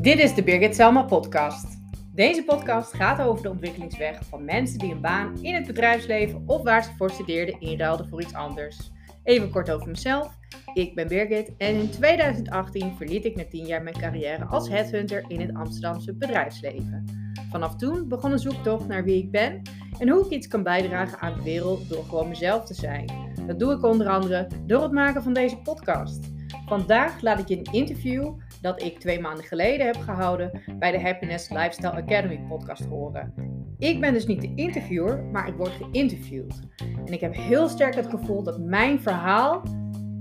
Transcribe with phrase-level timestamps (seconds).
[0.00, 1.78] Dit is de Birgit Selma podcast.
[2.14, 6.62] Deze podcast gaat over de ontwikkelingsweg van mensen die een baan in het bedrijfsleven of
[6.62, 8.90] waar ze voor studeerden inruilden voor iets anders.
[9.24, 10.38] Even kort over mezelf.
[10.74, 15.24] Ik ben Birgit en in 2018 verliet ik na 10 jaar mijn carrière als headhunter
[15.28, 17.29] in het Amsterdamse bedrijfsleven.
[17.50, 19.62] Vanaf toen begon een zoektocht naar wie ik ben
[19.98, 23.10] en hoe ik iets kan bijdragen aan de wereld door gewoon mezelf te zijn.
[23.46, 26.30] Dat doe ik onder andere door het maken van deze podcast.
[26.66, 31.00] Vandaag laat ik je een interview dat ik twee maanden geleden heb gehouden bij de
[31.00, 33.34] Happiness Lifestyle Academy podcast horen.
[33.78, 36.60] Ik ben dus niet de interviewer, maar ik word geïnterviewd.
[37.04, 39.62] En ik heb heel sterk het gevoel dat mijn verhaal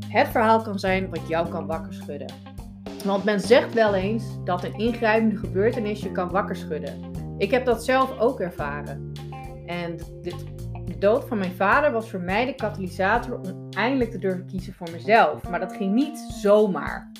[0.07, 2.33] het verhaal kan zijn wat jou kan wakker schudden.
[3.05, 7.08] Want men zegt wel eens dat een ingrijpende gebeurtenis je kan wakker schudden.
[7.39, 9.11] Ik heb dat zelf ook ervaren.
[9.65, 9.97] En
[10.85, 14.73] de dood van mijn vader was voor mij de katalysator om eindelijk te durven kiezen
[14.73, 15.49] voor mezelf.
[15.49, 17.11] Maar dat ging niet zomaar.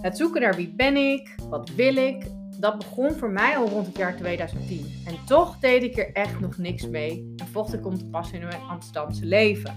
[0.00, 2.26] Het zoeken naar wie ben ik, wat wil ik,
[2.58, 4.86] dat begon voor mij al rond het jaar 2010.
[5.06, 8.40] En toch deed ik er echt nog niks mee en vocht ik om te passen
[8.40, 9.74] in mijn Amsterdamse leven.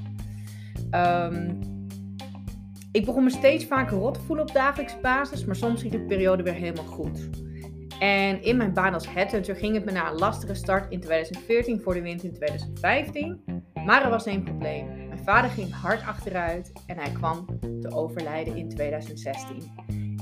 [0.92, 1.60] Um,
[2.92, 6.00] ik begon me steeds vaker rot te voelen op dagelijkse basis, maar soms ging de
[6.00, 7.30] periode weer helemaal goed.
[8.00, 11.82] En in mijn baan als headhunter ging het me na een lastige start in 2014
[11.82, 13.64] voor de wind in 2015.
[13.86, 15.08] Maar er was één probleem.
[15.08, 17.46] Mijn vader ging hard achteruit en hij kwam
[17.82, 19.72] te overlijden in 2016.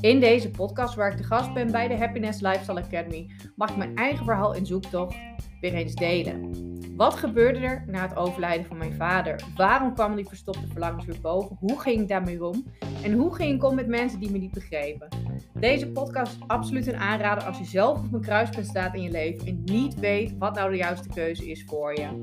[0.02, 3.77] In deze podcast, waar ik de gast ben bij de Happiness Lifestyle Academy, mag ik
[3.77, 5.15] mijn eigen verhaal in zoektocht
[5.64, 6.52] weer eens delen.
[6.95, 9.44] Wat gebeurde er na het overlijden van mijn vader?
[9.56, 11.58] Waarom kwamen die verstopte verlangens weer boven?
[11.59, 12.66] Hoe ging ik daarmee om?
[13.03, 15.08] En hoe ging ik om met mensen die me niet begrepen?
[15.53, 19.11] Deze podcast is absoluut een aanrader als je zelf op een kruispunt staat in je
[19.11, 22.22] leven en niet weet wat nou de juiste keuze is voor je.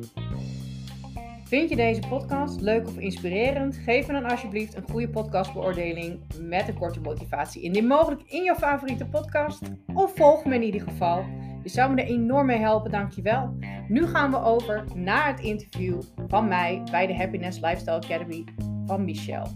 [1.45, 3.77] Vind je deze podcast leuk of inspirerend?
[3.77, 7.63] Geef me dan alsjeblieft een goede podcastbeoordeling met een korte motivatie.
[7.63, 9.63] Indien mogelijk in jouw favoriete podcast.
[9.95, 11.25] Of volg me in ieder geval.
[11.63, 13.57] Je zou me er enorm mee helpen, dankjewel.
[13.89, 18.45] Nu gaan we over naar het interview van mij bij de Happiness Lifestyle Academy
[18.87, 19.47] van Michelle.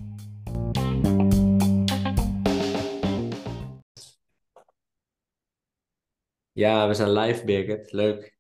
[6.53, 7.93] Ja, we zijn live, Birgit.
[7.93, 8.37] Leuk.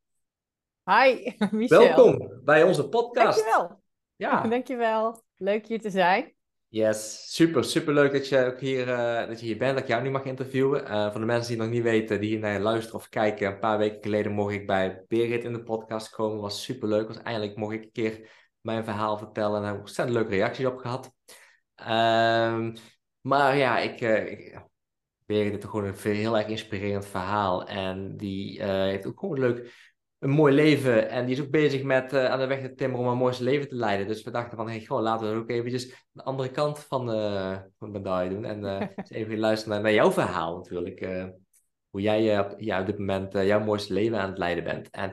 [0.85, 1.79] Hi, Michel.
[1.79, 3.45] Welkom bij onze podcast.
[3.45, 3.81] Dankjewel.
[4.17, 4.43] Ja.
[4.43, 5.23] Dankjewel.
[5.37, 6.35] Leuk hier te zijn.
[6.75, 9.89] Yes, super, super leuk dat je ook hier, uh, dat je hier bent, dat ik
[9.89, 10.85] jou nu mag interviewen.
[10.85, 13.47] Uh, voor de mensen die nog niet weten, die hier naar je luisteren of kijken,
[13.47, 16.41] een paar weken geleden mocht ik bij Berit in de podcast komen.
[16.41, 18.31] Was super leuk, was eindelijk mocht ik een keer
[18.61, 21.12] mijn verhaal vertellen en daar heb ik ontzettend leuke reacties op gehad.
[21.81, 22.75] Um,
[23.21, 24.59] maar ja, ik, uh,
[25.27, 29.93] heeft gewoon een heel erg inspirerend verhaal en die heeft ook gewoon leuk
[30.25, 31.09] een mooi leven.
[31.09, 33.45] En die is ook bezig met uh, aan de weg te timmeren om een mooiste
[33.45, 34.07] leven te leiden.
[34.07, 37.93] Dus we dachten van, hey, laten we ook eventjes de andere kant van, uh, van
[37.93, 38.45] de medaille doen.
[38.45, 41.01] En uh, eens even luisteren naar, naar, jouw verhaal natuurlijk.
[41.91, 42.23] hoe jij
[42.59, 44.91] ja, op dit moment jouw mooiste leven aan het leiden bent.
[44.91, 45.11] En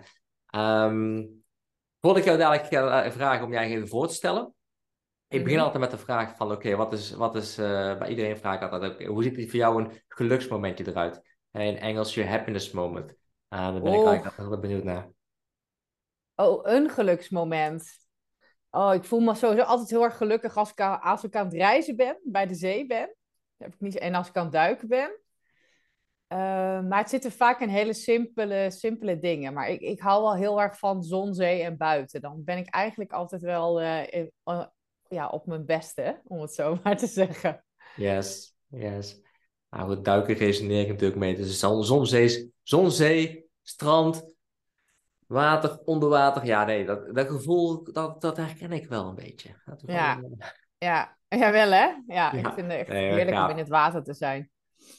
[0.86, 1.44] um,
[2.00, 4.54] voordat ik jou dadelijk ga vragen om jij even voor te stellen.
[5.28, 5.66] Ik begin mhm.
[5.66, 8.94] altijd met de vraag van, oké, wat is, wat is bij iedereen vraag ik altijd,
[8.94, 11.22] okay, hoe ziet het voor jou een geluksmomentje eruit?
[11.52, 13.20] In Engels, je happiness moment.
[13.52, 15.10] Ah, daar ben ik eigenlijk wel benieuwd naar.
[16.36, 18.00] Oh, een geluksmoment.
[18.70, 21.54] Oh, ik voel me sowieso altijd heel erg gelukkig als ik, als ik aan het
[21.54, 23.16] reizen ben, bij de zee ben.
[23.58, 25.20] heb ik niet, en als ik aan het duiken ben.
[26.34, 26.38] Uh,
[26.82, 29.54] maar het zitten vaak in hele simpele, simpele dingen.
[29.54, 32.22] Maar ik, ik hou wel heel erg van zon, zee en buiten.
[32.22, 34.14] Dan ben ik eigenlijk altijd wel uh,
[34.46, 34.66] uh,
[35.08, 37.66] ja, op mijn beste, om het zo maar te zeggen.
[37.96, 39.22] Yes, yes.
[39.72, 41.36] Nou, het duiken resoneer ik natuurlijk mee.
[41.36, 44.26] Dus zon, zon, zee, zon, zee, strand,
[45.28, 46.46] water, onder water.
[46.46, 49.50] Ja, nee, dat, dat gevoel, dat, dat herken ik wel een beetje.
[49.86, 50.20] ja.
[50.22, 50.38] Wel,
[50.78, 51.18] ja.
[51.28, 51.90] ja, wel hè?
[52.08, 54.50] Ja, ik vind het echt heerlijk om in het water te zijn.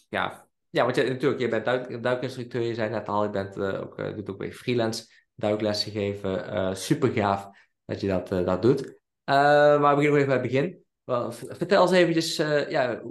[0.09, 3.56] Ja, ja want je, natuurlijk, je bent duik, duikinstructeur, je zei net al, je bent,
[3.56, 6.55] uh, ook, uh, doet ook weer freelance duiklessen geven.
[6.55, 7.49] Uh, super gaaf
[7.84, 8.99] dat je dat, dat doet.
[9.25, 10.84] maar we beginnen nog even bij het begin.
[11.05, 12.37] Well, vertel eens eventjes,
[12.69, 13.02] ja,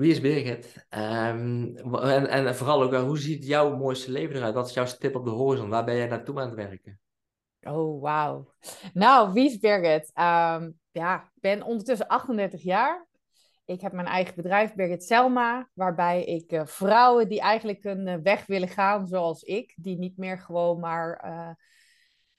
[0.00, 0.86] wie is Birgit?
[0.90, 4.54] Um, en, en vooral ook, hoe ziet jouw mooiste leven eruit?
[4.54, 5.68] Wat is jouw stip op de horizon?
[5.68, 7.00] Waar ben jij naartoe aan het werken?
[7.62, 8.52] Oh, wauw.
[8.92, 10.12] Nou, wie is Birgit?
[10.14, 13.08] Um, ja, ik ben ondertussen 38 jaar.
[13.64, 18.14] Ik heb mijn eigen bedrijf, Birgit Selma, waarbij ik uh, vrouwen die eigenlijk een uh,
[18.22, 21.50] weg willen gaan zoals ik, die niet meer gewoon maar uh,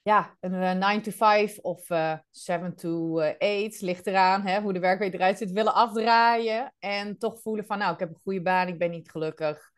[0.02, 4.46] ja, een 9 eh, to 5 of uh, eh, 7 to 8, eh, ligt eraan
[4.46, 6.74] hè, hoe de werkweek eruit zit, willen afdraaien.
[6.78, 9.70] En toch voelen van, nou, ik heb een goede baan, ik ben niet gelukkig.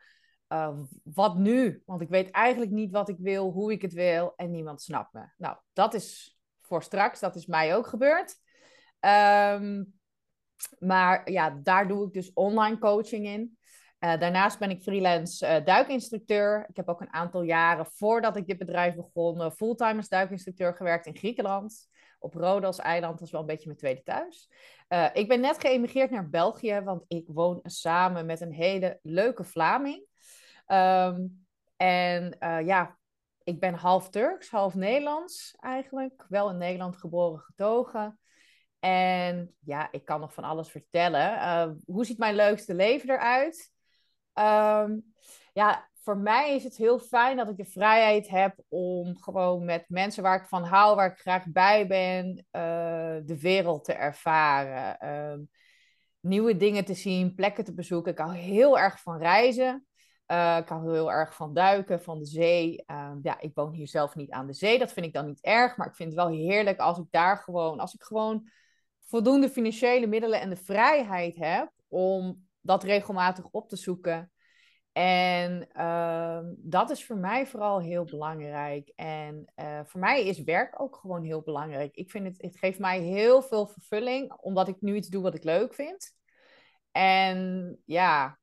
[1.03, 1.83] Wat nu?
[1.87, 5.13] Want ik weet eigenlijk niet wat ik wil, hoe ik het wil en niemand snapt
[5.13, 5.25] me.
[5.37, 8.37] Nou, dat is voor straks, dat is mij ook gebeurd.
[9.01, 9.95] Um,
[10.79, 13.59] maar ja, daar doe ik dus online coaching in.
[14.05, 16.67] Uh, daarnaast ben ik freelance uh, duikinstructeur.
[16.69, 21.07] Ik heb ook een aantal jaren voordat ik dit bedrijf begon, fulltime als duikinstructeur gewerkt
[21.07, 21.89] in Griekenland.
[22.19, 24.51] Op Rodos eiland, dat is wel een beetje mijn tweede thuis.
[24.89, 29.45] Uh, ik ben net geëmigreerd naar België, want ik woon samen met een hele leuke
[29.45, 30.07] Vlaming.
[30.67, 31.47] Um,
[31.77, 32.99] en ja,
[33.43, 36.25] ik ben half Turks, half Nederlands eigenlijk.
[36.29, 38.19] Wel in Nederland geboren, getogen.
[38.81, 41.33] En ja, ik kan nog van alles vertellen.
[41.33, 43.74] Uh, hoe ziet mijn leukste leven eruit?
[44.39, 45.15] Um,
[45.53, 49.85] ja, voor mij is het heel fijn dat ik de vrijheid heb om gewoon met
[49.89, 55.09] mensen waar ik van hou, waar ik graag bij ben, uh, de wereld te ervaren.
[55.31, 55.49] Um,
[56.21, 58.13] nieuwe dingen te zien, plekken te bezoeken.
[58.13, 59.87] Ik hou heel erg van reizen.
[60.27, 62.85] Uh, ik hou heel erg van duiken, van de zee.
[62.87, 64.79] Uh, ja, ik woon hier zelf niet aan de zee.
[64.79, 65.77] Dat vind ik dan niet erg.
[65.77, 68.49] Maar ik vind het wel heerlijk als ik daar gewoon, als ik gewoon
[69.01, 74.33] voldoende financiële middelen en de vrijheid heb om dat regelmatig op te zoeken.
[74.93, 78.93] En uh, dat is voor mij vooral heel belangrijk.
[78.95, 81.95] En uh, voor mij is werk ook gewoon heel belangrijk.
[81.95, 85.35] Ik vind het, het geeft mij heel veel vervulling, omdat ik nu iets doe wat
[85.35, 86.17] ik leuk vind.
[86.91, 88.39] En ja,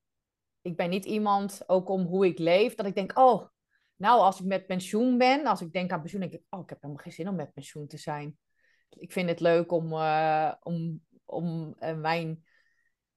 [0.61, 3.47] ik ben niet iemand, ook om hoe ik leef, dat ik denk, oh,
[3.95, 6.69] nou, als ik met pensioen ben, als ik denk aan pensioen, denk ik, oh, ik
[6.69, 8.37] heb helemaal geen zin om met pensioen te zijn.
[8.89, 12.43] Ik vind het leuk om, uh, om, om uh, mijn,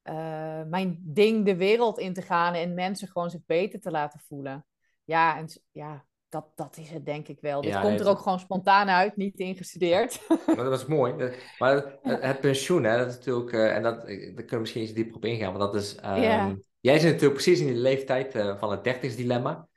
[0.04, 4.20] uh, mijn ding de wereld in te gaan en mensen gewoon zich beter te laten
[4.20, 4.66] voelen.
[5.04, 7.60] Ja, en ja, dat, dat is het denk ik wel.
[7.60, 10.20] Dit komt er ook gewoon spontaan uit, niet ingestudeerd.
[10.46, 11.32] Maar dat is mooi.
[11.58, 15.16] Maar het pensioen, hè, dat is natuurlijk, en dat, daar kunnen we misschien iets dieper
[15.16, 15.96] op ingaan, want dat is...
[15.96, 19.68] Um, ja Jij zit natuurlijk precies in de leeftijd uh, van het dertigsdilemma.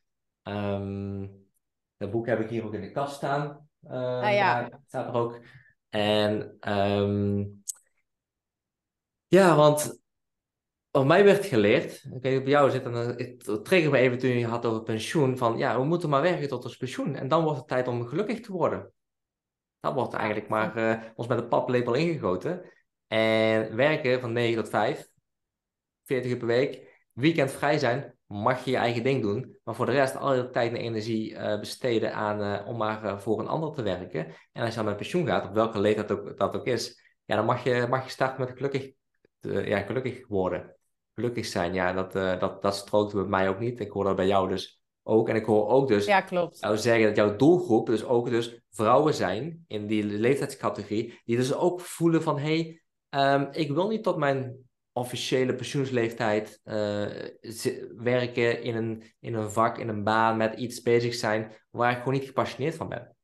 [0.43, 1.45] Um,
[1.97, 3.69] dat boek heb ik hier ook in de kast staan.
[3.83, 4.69] Uh, ah, ja.
[4.87, 5.39] staat er ook.
[5.89, 7.63] En um,
[9.27, 9.96] ja, want
[10.99, 14.17] op mij werd geleerd, ik weet niet op jou zit, en het trigger me even
[14.17, 17.15] toen je had over pensioen, van ja, we moeten maar werken tot ons pensioen.
[17.15, 18.91] En dan wordt het tijd om gelukkig te worden.
[19.79, 22.61] Dat wordt eigenlijk maar uh, ons met een paplepel ingegoten.
[23.07, 25.09] En werken van 9 tot 5,
[26.03, 29.59] 40 uur per week, weekend vrij zijn, mag je je eigen ding doen.
[29.63, 33.21] Maar voor de rest al je tijd en energie uh, besteden aan, uh, om maar
[33.21, 34.25] voor een ander te werken.
[34.51, 37.01] En als je dan met pensioen gaat, op welke leeftijd dat ook, dat ook is,
[37.25, 38.91] ja, dan mag je, mag je starten met gelukkig,
[39.39, 40.76] ja, gelukkig worden.
[41.19, 43.79] Gelukkig zijn, ja, dat, dat, dat strookt bij mij ook niet.
[43.79, 45.29] Ik hoor dat bij jou dus ook.
[45.29, 46.59] En ik hoor ook dus ja, klopt.
[46.59, 51.53] jou zeggen dat jouw doelgroep dus ook dus vrouwen zijn in die leeftijdscategorie, die dus
[51.53, 54.57] ook voelen van, hé, hey, um, ik wil niet tot mijn
[54.91, 57.05] officiële pensioensleeftijd uh,
[57.95, 61.97] werken in een, in een vak, in een baan, met iets bezig zijn waar ik
[61.97, 63.15] gewoon niet gepassioneerd van ben.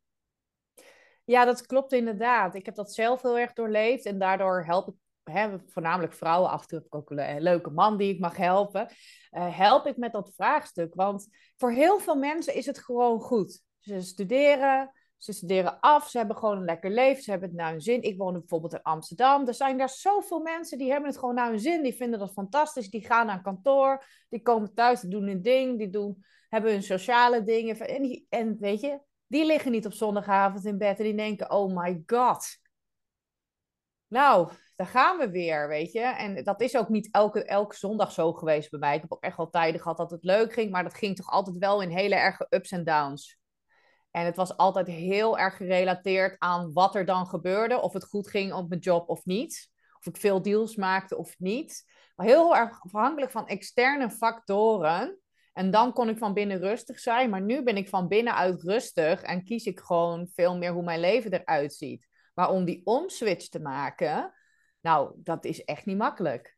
[1.26, 2.56] Ja, dat klopt inderdaad.
[2.56, 6.62] Ik heb dat zelf heel erg doorleefd en daardoor help ik hè, voornamelijk vrouwen, af
[6.62, 8.88] en toe heb ik ook een leuke man die ik mag helpen,
[9.32, 10.96] uh, help ik met dat vraagstuk.
[10.96, 13.62] Want voor heel veel mensen is het gewoon goed.
[13.80, 17.72] Ze studeren, ze studeren af, ze hebben gewoon een lekker leven, ze hebben het naar
[17.72, 18.02] hun zin.
[18.02, 19.48] Ik woon bijvoorbeeld in Amsterdam.
[19.48, 21.84] Er zijn daar zoveel mensen die hebben het gewoon naar hun zin.
[21.84, 22.90] Die vinden dat fantastisch.
[22.90, 26.84] Die gaan naar kantoor, die komen thuis, die doen hun ding, die doen, hebben hun
[26.84, 27.80] sociale dingen.
[27.80, 31.76] En, en weet je, die liggen niet op zondagavond in bed en die denken, oh
[31.76, 32.62] my god.
[34.08, 34.52] Nou,
[34.86, 36.02] gaan we weer, weet je.
[36.02, 38.96] En dat is ook niet elke, elke zondag zo geweest bij mij.
[38.96, 41.30] Ik heb ook echt wel tijden gehad dat het leuk ging, maar dat ging toch
[41.30, 43.42] altijd wel in hele erge ups en downs.
[44.12, 47.82] En het was altijd heel erg gerelateerd aan wat er dan gebeurde.
[47.82, 49.72] Of het goed ging op mijn job of niet.
[50.00, 51.84] Of ik veel deals maakte of niet.
[52.16, 55.20] Maar heel erg afhankelijk van externe factoren.
[55.54, 57.30] En dan kon ik van binnen rustig zijn.
[57.30, 59.22] Maar nu ben ik van binnenuit rustig.
[59.22, 62.08] En kies ik gewoon veel meer hoe mijn leven eruit ziet.
[62.34, 64.34] Maar om die omswitch te maken.
[64.84, 66.58] Nou, dat is echt niet makkelijk.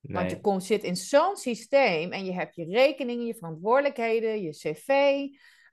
[0.00, 0.16] Nee.
[0.16, 2.12] Want je komt, zit in zo'n systeem.
[2.12, 4.88] En je hebt je rekeningen, je verantwoordelijkheden, je cv.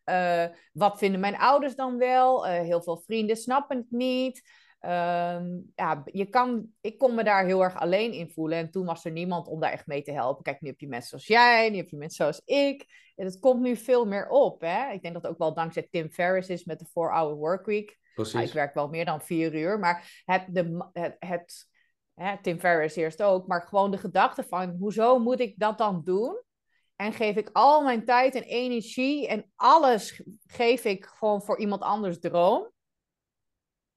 [0.05, 2.47] Uh, wat vinden mijn ouders dan wel?
[2.47, 4.41] Uh, heel veel vrienden snappen het niet.
[4.81, 5.39] Uh,
[5.75, 8.57] ja, je kan, ik kon me daar heel erg alleen in voelen.
[8.57, 10.43] En toen was er niemand om daar echt mee te helpen.
[10.43, 13.11] Kijk, nu heb je mensen zoals jij, nu heb je mensen zoals ik.
[13.15, 14.61] En het komt nu veel meer op.
[14.61, 14.91] Hè?
[14.91, 17.97] Ik denk dat ook wel dankzij Tim Ferriss is met de 4-hour workweek.
[18.13, 18.33] Precies.
[18.33, 19.79] Nou, ik werk wel meer dan vier uur.
[19.79, 21.67] Maar het, de, het, het
[22.41, 23.47] Tim Ferriss eerst ook.
[23.47, 26.41] Maar gewoon de gedachte van, hoezo moet ik dat dan doen?
[26.95, 31.81] En geef ik al mijn tijd en energie en alles geef ik gewoon voor iemand
[31.81, 32.71] anders droom.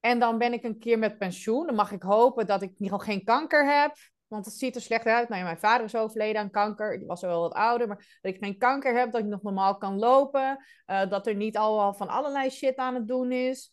[0.00, 1.66] En dan ben ik een keer met pensioen.
[1.66, 3.96] Dan mag ik hopen dat ik nog geen kanker heb.
[4.26, 5.28] Want het ziet er slecht uit.
[5.28, 6.98] Nou ja, mijn vader is overleden aan kanker.
[6.98, 7.88] Die was wel wat ouder.
[7.88, 9.12] Maar dat ik geen kanker heb.
[9.12, 10.64] Dat ik nog normaal kan lopen.
[10.86, 13.72] Uh, dat er niet al van allerlei shit aan het doen is.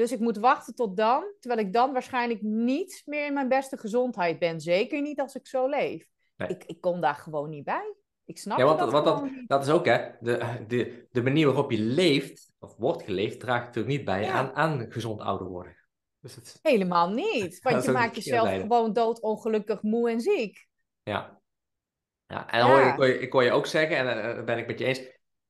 [0.00, 3.76] Dus ik moet wachten tot dan, terwijl ik dan waarschijnlijk niet meer in mijn beste
[3.76, 4.60] gezondheid ben.
[4.60, 6.08] Zeker niet als ik zo leef.
[6.36, 7.94] Ik, ik kom daar gewoon niet bij.
[8.24, 11.46] Ik snap ja, want, dat want dat, dat, is ook, hè, de, de, de manier
[11.46, 15.76] waarop je leeft, of wordt geleefd, draagt natuurlijk niet bij aan, aan gezond ouder worden.
[16.20, 16.58] Dus het...
[16.62, 20.68] Helemaal niet, want je maakt jezelf gewoon doodongelukkig, moe en ziek.
[21.02, 21.40] Ja.
[22.26, 22.50] ja.
[22.50, 24.66] En Hoor, ik, hoor je, ik hoor je ook zeggen, en uh, daar ben ik
[24.66, 25.02] met je eens,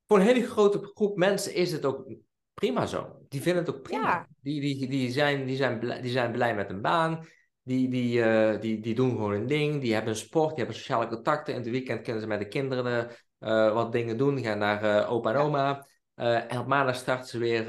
[0.07, 2.15] voor een hele grote groep mensen is het ook
[2.61, 3.17] prima zo.
[3.29, 4.27] Die vinden het ook prima.
[4.43, 7.27] Die, die, die, zijn, die, zijn blij, die zijn blij met een baan.
[7.63, 9.81] Die, die, uh, die, die doen gewoon een ding.
[9.81, 10.49] Die hebben een sport.
[10.49, 11.55] Die hebben sociale contacten.
[11.55, 13.09] In het weekend kunnen ze met de kinderen
[13.41, 14.35] uh, wat dingen doen.
[14.35, 15.87] Die gaan naar uh, opa en oma.
[16.15, 17.67] en op maandag starten ze weer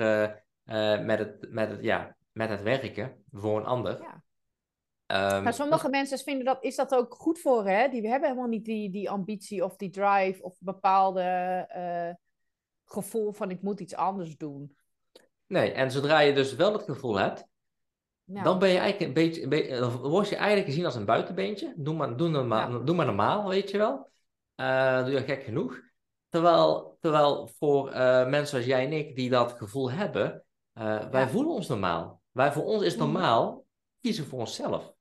[1.05, 3.99] met, het, met, het, ja, met het werken voor een ander.
[4.01, 4.23] Ja.
[5.35, 7.89] Um, maar sommige mensen vinden dat, is dat ook goed voor, hè?
[7.89, 11.25] Die hebben helemaal niet die, die ambitie of die drive of bepaalde
[12.85, 14.75] gevoel van ik moet iets anders doen.
[15.51, 17.47] Nee, en zodra je dus wel het gevoel hebt,
[18.25, 21.05] dan ben je eigenlijk een beetje, een beetje, dan word je eigenlijk gezien als een
[21.05, 21.73] buitenbeentje.
[21.77, 24.11] Doe maar, doe normaal, doe maar normaal, weet je wel.
[24.55, 25.79] Uh, doe je gek genoeg.
[26.29, 27.95] Terwijl, terwijl voor uh,
[28.27, 32.21] mensen zoals jij en ik, die dat gevoel hebben, uh, wij voelen ons normaal.
[32.31, 33.03] Wij, voor ons is mhm.
[33.03, 33.65] normaal
[33.99, 34.93] kiezen voor onszelf.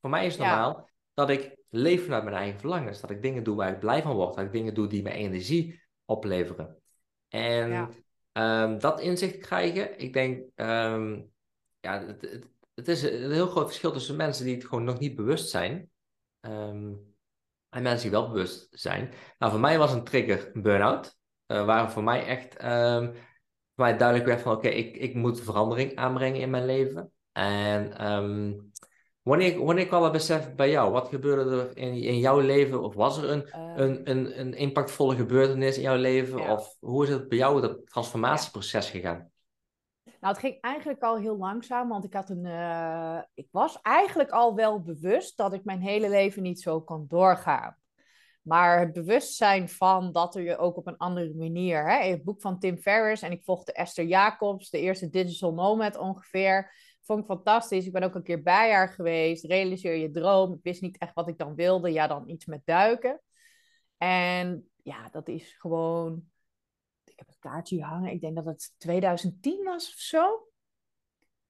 [0.00, 3.00] Voor mij is normaal dat ik leef vanuit mijn eigen verlangens.
[3.00, 4.34] Dat ik dingen doe waar ik blij van word.
[4.34, 6.76] Dat ik dingen doe die me energie opleveren.
[7.28, 7.94] En
[8.36, 11.32] um, dat inzicht krijgen, ik denk, um,
[11.80, 15.16] ja, het, het, is een heel groot verschil tussen mensen die het gewoon nog niet
[15.16, 15.90] bewust zijn.
[16.40, 17.14] Um,
[17.68, 19.12] en mensen die wel bewust zijn.
[19.38, 21.18] Nou, voor mij was een trigger een burn-out.
[21.46, 22.56] Waar voor mij echt
[23.74, 27.12] voor mij duidelijk werd van oké, ik, ik moet verandering aanbrengen in mijn leven.
[27.32, 27.92] En
[29.26, 30.92] Wanneer, wanneer kwam dat besef bij jou?
[30.92, 32.82] Wat gebeurde er in, in jouw leven?
[32.82, 36.50] Of was er een, uh, een, een, een impactvolle gebeurtenis in jouw leven?
[36.50, 39.30] Of hoe is het bij jou dat transformatieproces gegaan?
[40.04, 42.44] Nou, het ging eigenlijk al heel langzaam, want ik had een.
[42.44, 47.04] Uh, ik was eigenlijk al wel bewust dat ik mijn hele leven niet zo kan
[47.08, 47.76] doorgaan.
[48.42, 51.90] Maar het bewustzijn van dat er je ook op een andere manier.
[51.90, 55.96] Hè, het boek van Tim Ferriss en ik volgde Esther Jacobs, de eerste digital nomad
[55.98, 56.72] ongeveer.
[57.06, 57.86] Vond ik fantastisch.
[57.86, 59.44] Ik ben ook een keer bij haar geweest.
[59.44, 60.52] Realiseer je droom.
[60.52, 61.92] Ik wist niet echt wat ik dan wilde.
[61.92, 63.20] Ja, dan iets met duiken.
[63.96, 66.24] En ja, dat is gewoon.
[67.04, 68.12] Ik heb het kaartje hangen.
[68.12, 70.48] Ik denk dat het 2010 was of zo.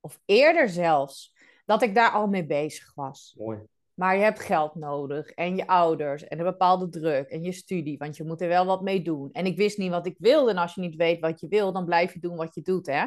[0.01, 1.35] Of eerder zelfs.
[1.65, 3.35] Dat ik daar al mee bezig was.
[3.39, 3.61] Mooi.
[3.95, 5.31] Maar je hebt geld nodig.
[5.31, 6.25] En je ouders.
[6.25, 7.29] En een bepaalde druk.
[7.29, 7.99] En je studie.
[7.99, 9.33] Want je moet er wel wat mee doen.
[9.33, 10.51] En ik wist niet wat ik wilde.
[10.51, 12.87] En als je niet weet wat je wil, dan blijf je doen wat je doet,
[12.87, 13.07] hè?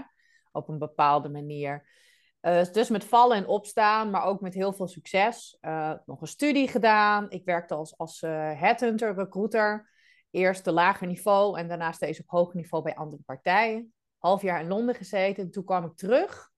[0.51, 1.98] Op een bepaalde manier.
[2.41, 5.58] Uh, dus met vallen en opstaan, maar ook met heel veel succes.
[5.62, 7.29] Uh, nog een studie gedaan.
[7.29, 8.29] Ik werkte als, als uh,
[8.60, 9.89] headhunter, recruiter.
[10.31, 13.93] Eerst de lager niveau en daarna steeds op hoger niveau bij andere partijen.
[14.17, 15.51] Half jaar in Londen gezeten.
[15.51, 16.51] Toen kwam ik terug.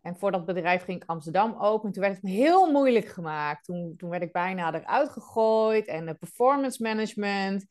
[0.00, 1.92] En voor dat bedrijf ging ik Amsterdam open.
[1.92, 3.64] Toen werd het me heel moeilijk gemaakt.
[3.64, 5.86] Toen, toen werd ik bijna eruit gegooid.
[5.86, 7.66] En performance management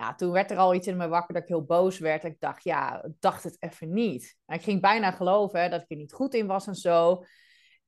[0.00, 2.24] ja, toen werd er al iets in me wakker dat ik heel boos werd.
[2.24, 4.36] Ik dacht, ja, dacht het even niet.
[4.46, 7.24] En ik ging bijna geloven hè, dat ik er niet goed in was en zo.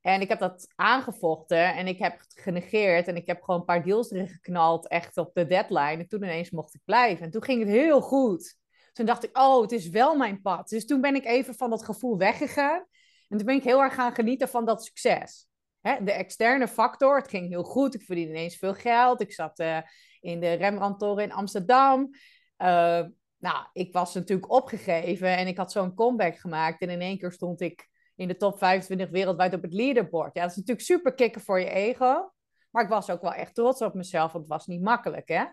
[0.01, 3.07] En ik heb dat aangevochten en ik heb genegeerd.
[3.07, 5.97] En ik heb gewoon een paar deals erin geknald, echt op de deadline.
[5.97, 7.25] En toen ineens mocht ik blijven.
[7.25, 8.57] En toen ging het heel goed.
[8.91, 10.69] Toen dacht ik, oh, het is wel mijn pad.
[10.69, 12.85] Dus toen ben ik even van dat gevoel weggegaan.
[13.27, 15.47] En toen ben ik heel erg gaan genieten van dat succes.
[15.81, 17.95] Hè, de externe factor, het ging heel goed.
[17.95, 19.21] Ik verdiende ineens veel geld.
[19.21, 19.77] Ik zat uh,
[20.23, 22.09] in de Rembrandt-toren in Amsterdam.
[22.57, 23.03] Uh,
[23.37, 26.81] nou, ik was natuurlijk opgegeven en ik had zo'n comeback gemaakt.
[26.81, 30.35] En in één keer stond ik in de top 25 wereldwijd op het leaderboard.
[30.35, 32.31] Ja, dat is natuurlijk super kicken voor je ego.
[32.69, 35.45] Maar ik was ook wel echt trots op mezelf, want het was niet makkelijk, hè.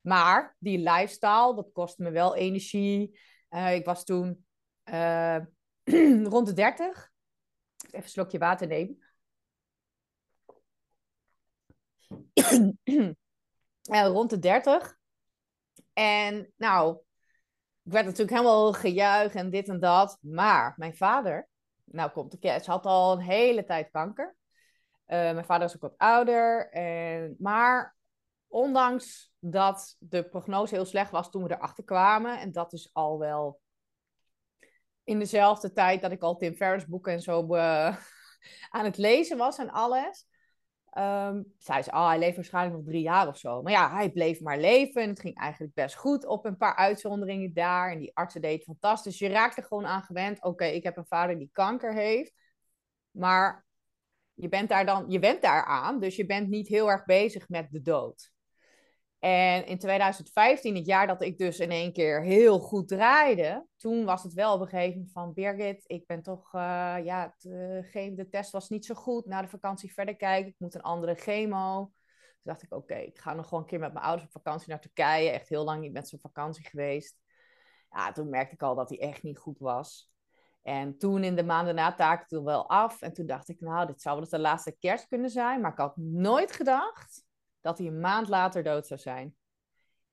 [0.00, 3.18] Maar die lifestyle, dat kostte me wel energie.
[3.50, 4.46] Uh, ik was toen
[4.84, 5.38] uh,
[6.34, 7.10] rond de 30.
[7.86, 8.98] Even een slokje water nemen.
[13.90, 14.98] uh, rond de 30.
[15.92, 16.96] En nou,
[17.82, 20.18] ik werd natuurlijk helemaal gejuich en dit en dat.
[20.20, 21.48] Maar mijn vader,
[21.84, 24.36] nou komt de ze had al een hele tijd kanker.
[25.06, 26.70] Uh, mijn vader is ook wat ouder.
[26.70, 27.96] En, maar
[28.46, 33.18] ondanks dat de prognose heel slecht was toen we erachter kwamen, en dat is al
[33.18, 33.60] wel
[35.04, 37.96] in dezelfde tijd dat ik al Tim Ferriss boeken en zo uh,
[38.70, 40.26] aan het lezen was en alles,
[41.58, 43.62] Zei ze, oh, hij leeft waarschijnlijk nog drie jaar of zo.
[43.62, 46.76] Maar ja, hij bleef maar leven en het ging eigenlijk best goed op een paar
[46.76, 47.90] uitzonderingen daar.
[47.90, 49.18] En die artsen deden fantastisch.
[49.18, 52.32] Je raakte gewoon aan gewend, oké, ik heb een vader die kanker heeft.
[53.10, 53.64] Maar
[54.34, 57.48] je bent daar dan, je bent daar aan, dus je bent niet heel erg bezig
[57.48, 58.31] met de dood.
[59.22, 64.04] En in 2015, het jaar dat ik dus in één keer heel goed draaide, toen
[64.04, 66.60] was het wel op een gegeven moment van Birgit, ik ben toch, uh,
[67.04, 69.26] ja, de, de test was niet zo goed.
[69.26, 71.76] Na de vakantie verder kijken, ik moet een andere chemo.
[71.84, 74.68] Toen dacht ik, oké, ik ga nog gewoon een keer met mijn ouders op vakantie
[74.68, 75.30] naar Turkije.
[75.30, 77.16] Echt heel lang niet met zo'n vakantie geweest.
[77.90, 80.12] Ja, toen merkte ik al dat hij echt niet goed was.
[80.62, 83.02] En toen in de maanden na taakte toen wel af.
[83.02, 85.60] En toen dacht ik, nou, dit zou wel de laatste kerst kunnen zijn.
[85.60, 87.30] Maar ik had nooit gedacht
[87.62, 89.36] dat hij een maand later dood zou zijn.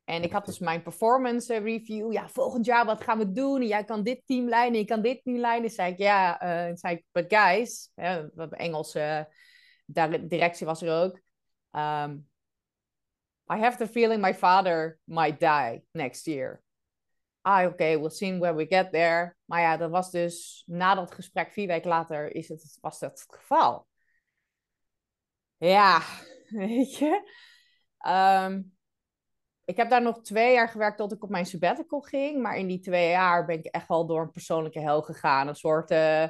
[0.03, 2.11] En ik had dus mijn performance review.
[2.11, 3.67] Ja, volgend jaar, wat gaan we doen?
[3.67, 5.69] jij kan dit team leiden, je kan dit team leiden.
[5.69, 9.27] zei ik, ja, uh, zei ik, but guys, hè, Engelse
[10.27, 11.19] directie was er ook.
[11.71, 12.27] Um,
[13.51, 16.61] I have the feeling my father might die next year.
[17.41, 19.35] Ah, oké, okay, we'll see when we get there.
[19.45, 23.19] Maar ja, dat was dus na dat gesprek, vier weken later, is het, was dat
[23.19, 23.87] het geval.
[25.57, 26.01] Ja,
[26.65, 27.31] weet je.
[27.97, 28.61] Ehm,
[29.65, 32.41] ik heb daar nog twee jaar gewerkt tot ik op mijn sabbatical ging.
[32.41, 35.47] Maar in die twee jaar ben ik echt wel door een persoonlijke hel gegaan.
[35.47, 36.27] Een soort uh,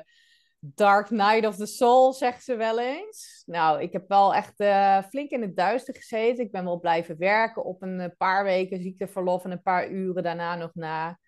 [0.59, 3.43] dark night of the soul, zeggen ze wel eens.
[3.45, 6.45] Nou, ik heb wel echt uh, flink in het duister gezeten.
[6.45, 10.23] Ik ben wel blijven werken op een eh, paar weken ziekteverlof en een paar uren
[10.23, 11.19] daarna nog na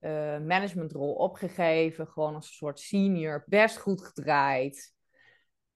[0.00, 2.06] uh, managementrol opgegeven.
[2.06, 4.93] Gewoon als een soort senior, best goed gedraaid.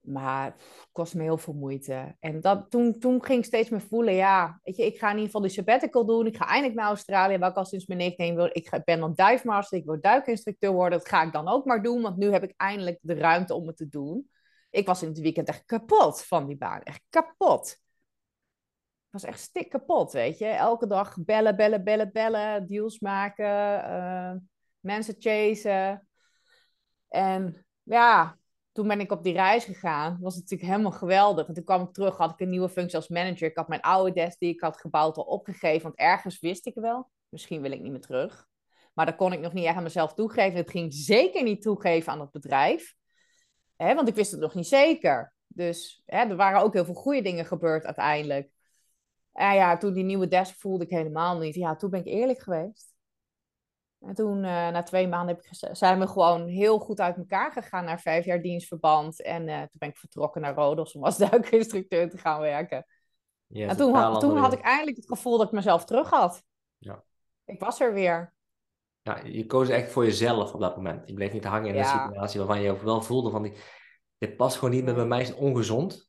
[0.09, 2.17] Maar het kost me heel veel moeite.
[2.21, 5.13] En dat, toen, toen ging ik steeds meer voelen, ja, weet je, ik ga in
[5.13, 6.27] ieder geval de sabbatical doen.
[6.27, 8.51] Ik ga eindelijk naar Australië, waar ik al sinds mijn 19 wil.
[8.53, 10.99] Ik ben dan dive ik wil duikinstructeur worden.
[10.99, 13.67] Dat ga ik dan ook maar doen, want nu heb ik eindelijk de ruimte om
[13.67, 14.31] het te doen.
[14.71, 16.83] Ik was in het weekend echt kapot van die baan.
[16.83, 17.71] Echt kapot.
[19.09, 20.47] Ik was echt stik kapot, weet je.
[20.47, 22.67] Elke dag bellen, bellen, bellen, bellen.
[22.67, 23.81] Deals maken.
[23.85, 24.33] Uh,
[24.81, 26.09] mensen chasen.
[27.09, 28.39] En ja,
[28.79, 30.13] toen ben ik op die reis gegaan.
[30.13, 31.49] Dat was natuurlijk helemaal geweldig.
[31.49, 33.49] En toen kwam ik terug, had ik een nieuwe functie als manager.
[33.49, 35.83] Ik had mijn oude desk die ik had gebouwd al opgegeven.
[35.83, 38.47] Want ergens wist ik wel, misschien wil ik niet meer terug.
[38.95, 40.59] Maar dat kon ik nog niet echt aan mezelf toegeven.
[40.59, 42.95] Het ging zeker niet toegeven aan het bedrijf.
[43.77, 45.35] Hè, want ik wist het nog niet zeker.
[45.47, 48.51] Dus hè, er waren ook heel veel goede dingen gebeurd uiteindelijk.
[49.33, 51.55] En ja, toen die nieuwe desk voelde ik helemaal niet.
[51.55, 52.95] Ja, toen ben ik eerlijk geweest.
[54.01, 57.53] En toen, uh, na twee maanden, heb ik zijn we gewoon heel goed uit elkaar
[57.53, 59.23] gegaan naar vijf jaar dienstverband.
[59.23, 62.87] En uh, toen ben ik vertrokken naar Rodos om als duikinstructeur te gaan werken.
[63.49, 66.43] en toen, had, toen had ik eindelijk het gevoel dat ik mezelf terug had.
[66.79, 67.05] Ja.
[67.45, 68.35] Ik was er weer.
[69.03, 71.09] Ja, je koos echt voor jezelf op dat moment.
[71.09, 73.53] Je bleef niet hangen in een situatie waarvan je wel voelde van...
[74.19, 76.09] Dit past gewoon niet met bij mij, is ongezond.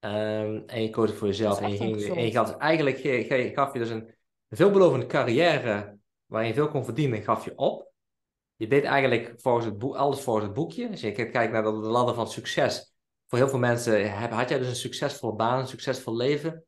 [0.00, 1.60] Um, en je koos voor jezelf.
[1.60, 4.14] En je, ging, en je gaf, eigenlijk je, gaf je dus een
[4.48, 7.92] veelbelovende carrière waarin je veel kon verdienen, gaf je op.
[8.56, 10.90] Je deed eigenlijk volgens het alles volgens het boekje.
[10.90, 12.94] Als je kijkt naar de ladder van succes.
[13.26, 16.66] Voor heel veel mensen had jij dus een succesvolle baan, een succesvol leven.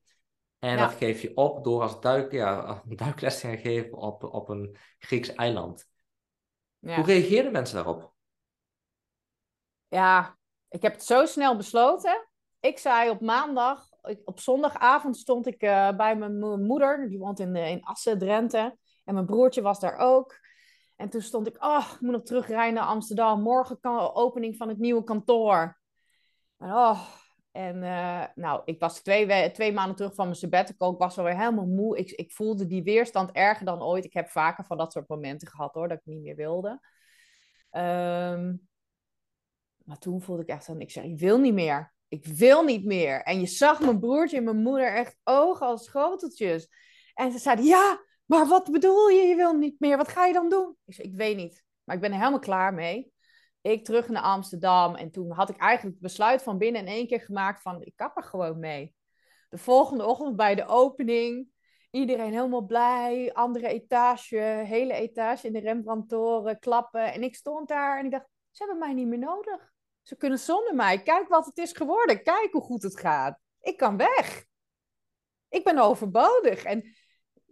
[0.59, 4.49] En dat geef je op door als duik, ja, duikles te gaan geven op, op
[4.49, 5.87] een Grieks eiland.
[6.79, 6.95] Ja.
[6.95, 8.13] Hoe reageerden mensen daarop?
[9.89, 12.29] Ja, ik heb het zo snel besloten.
[12.61, 13.89] Ik zei op maandag,
[14.25, 18.77] op zondagavond stond ik uh, bij mijn moeder, die woont in, eh, in Assen, Drenthe.
[19.09, 20.39] En mijn broertje was daar ook.
[20.97, 23.43] En toen stond ik, oh, ik moet nog terugrijden naar Amsterdam.
[23.43, 25.81] Morgen kan opening van het nieuwe kantoor.
[26.57, 27.09] En, oh,
[27.53, 30.93] en uh, nou, ik was twee, twee maanden terug van mijn sabbatical.
[30.93, 31.99] Ik was alweer helemaal moe.
[31.99, 34.05] Ik, ik voelde die weerstand erger dan ooit.
[34.05, 36.69] Ik heb vaker van dat soort momenten gehad hoor, dat ik niet meer wilde.
[37.71, 38.69] Um,
[39.85, 41.95] maar toen voelde ik echt van, ik zeg, ik wil niet meer.
[42.09, 43.23] Ik wil niet meer.
[43.23, 46.69] En je zag mijn broertje en mijn moeder echt ogen als schoteltjes.
[47.15, 49.23] En ze zeiden, ja, maar wat bedoel je?
[49.23, 49.97] Je wil niet meer.
[49.97, 50.77] Wat ga je dan doen?
[50.85, 51.65] Ik zei, ik weet niet.
[51.85, 53.13] Maar ik ben er helemaal klaar mee.
[53.61, 54.95] Ik terug naar Amsterdam.
[54.95, 57.83] En toen had ik eigenlijk het besluit van binnen in één keer gemaakt van...
[57.83, 58.95] Ik kap er gewoon mee.
[59.49, 61.57] De volgende ochtend bij de opening...
[61.91, 63.31] Iedereen helemaal blij.
[63.33, 64.37] Andere etage.
[64.67, 66.59] Hele etage in de Rembrandtoren.
[66.59, 67.13] Klappen.
[67.13, 68.27] En ik stond daar en ik dacht...
[68.51, 69.73] Ze hebben mij niet meer nodig.
[70.03, 71.03] Ze kunnen zonder mij.
[71.03, 72.23] Kijk wat het is geworden.
[72.23, 73.39] Kijk hoe goed het gaat.
[73.61, 74.45] Ik kan weg.
[75.49, 76.63] Ik ben overbodig.
[76.63, 76.97] En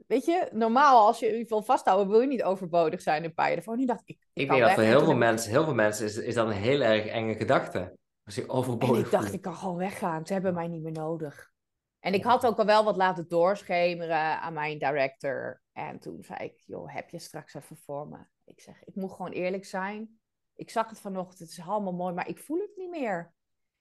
[0.07, 3.79] weet je, normaal als je je wil vasthouden, wil je niet overbodig zijn in Pijdenfoon.
[3.79, 6.17] Nu dacht ik, ik, ik denk dat voor heel veel, mensen, heel veel mensen is,
[6.17, 7.99] is dat een heel erg enge gedachte.
[8.25, 10.27] Als je overbodig En ik dacht, ik kan gewoon weggaan.
[10.27, 11.55] Ze hebben mij niet meer nodig.
[12.01, 15.63] En ik had ook al wel wat laten doorschemeren aan mijn director.
[15.73, 18.19] En toen zei ik, joh, heb je straks even voor me?
[18.45, 20.19] Ik zeg, ik moet gewoon eerlijk zijn.
[20.55, 23.33] Ik zag het vanochtend, het is allemaal mooi, maar ik voel het niet meer.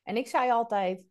[0.04, 1.04] En ik zei altijd,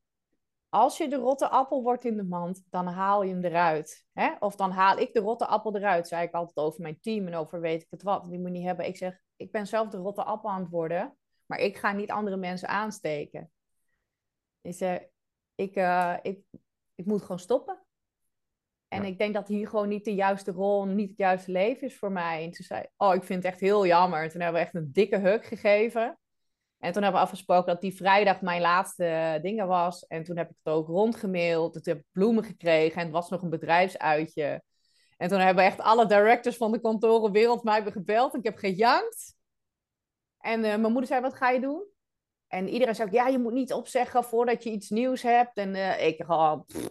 [0.75, 4.07] als je de rotte appel wordt in de mand, dan haal je hem eruit.
[4.13, 4.33] Hè?
[4.39, 7.35] Of dan haal ik de rotte appel eruit, zei ik altijd over mijn team en
[7.35, 8.25] over weet ik het wat.
[8.25, 8.87] Die moet niet hebben.
[8.87, 12.11] Ik zeg, ik ben zelf de rotte appel aan het worden, maar ik ga niet
[12.11, 13.51] andere mensen aansteken.
[14.61, 15.01] Ik zeg,
[15.55, 16.41] ik, uh, ik,
[16.95, 17.79] ik moet gewoon stoppen.
[18.89, 19.09] En Ja.
[19.09, 22.13] ik denk dat hier gewoon niet de juiste rol, niet het juiste leven is voor
[22.13, 22.45] mij.
[22.45, 24.23] En toen zei oh, ik vind het echt heel jammer.
[24.23, 26.19] En toen hebben we echt een dikke huk gegeven.
[26.85, 30.07] En toen hebben we afgesproken dat die vrijdag mijn laatste dingen was.
[30.07, 31.73] En toen heb ik het ook rondgemaild.
[31.73, 32.97] Toen heb ik bloemen gekregen.
[32.97, 34.63] En het was nog een bedrijfsuitje.
[35.17, 38.33] En toen hebben echt alle directors van de kantoren wereld mij gebeld.
[38.33, 39.35] En ik heb gejankt.
[40.39, 41.85] En eh, mijn moeder zei, wat ga je doen?
[42.47, 45.57] En iedereen zei, ja, je moet niet opzeggen voordat je iets nieuws hebt.
[45.57, 46.91] En eh, ik gewoon, pff,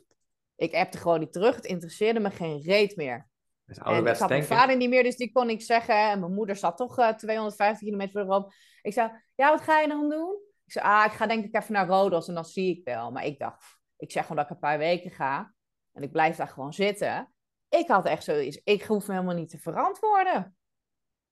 [0.55, 1.55] ik appte gewoon niet terug.
[1.55, 3.27] Het interesseerde me geen reet meer.
[3.65, 5.95] Dus En ik had mijn vader niet meer, dus die kon niks zeggen.
[5.95, 8.53] En mijn moeder zat toch eh, 250 kilometer verderop.
[8.81, 10.37] Ik zei, ja, wat ga je dan doen?
[10.65, 13.11] Ik zei, ah, ik ga denk ik even naar Rodos en dan zie ik wel.
[13.11, 15.53] Maar ik dacht, ik zeg gewoon dat ik een paar weken ga.
[15.91, 17.33] En ik blijf daar gewoon zitten.
[17.69, 20.55] Ik had echt zoiets, ik hoef me helemaal niet te verantwoorden.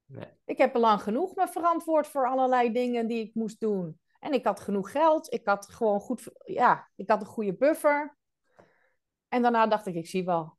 [0.05, 0.27] Nee.
[0.45, 3.99] Ik heb lang genoeg me verantwoord voor allerlei dingen die ik moest doen.
[4.19, 5.33] En ik had genoeg geld.
[5.33, 8.17] Ik had gewoon goed, ja, ik had een goede buffer.
[9.27, 10.57] En daarna dacht ik, ik zie wel.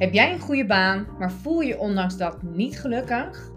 [0.00, 3.50] Heb jij een goede baan, maar voel je ondanks dat niet gelukkig?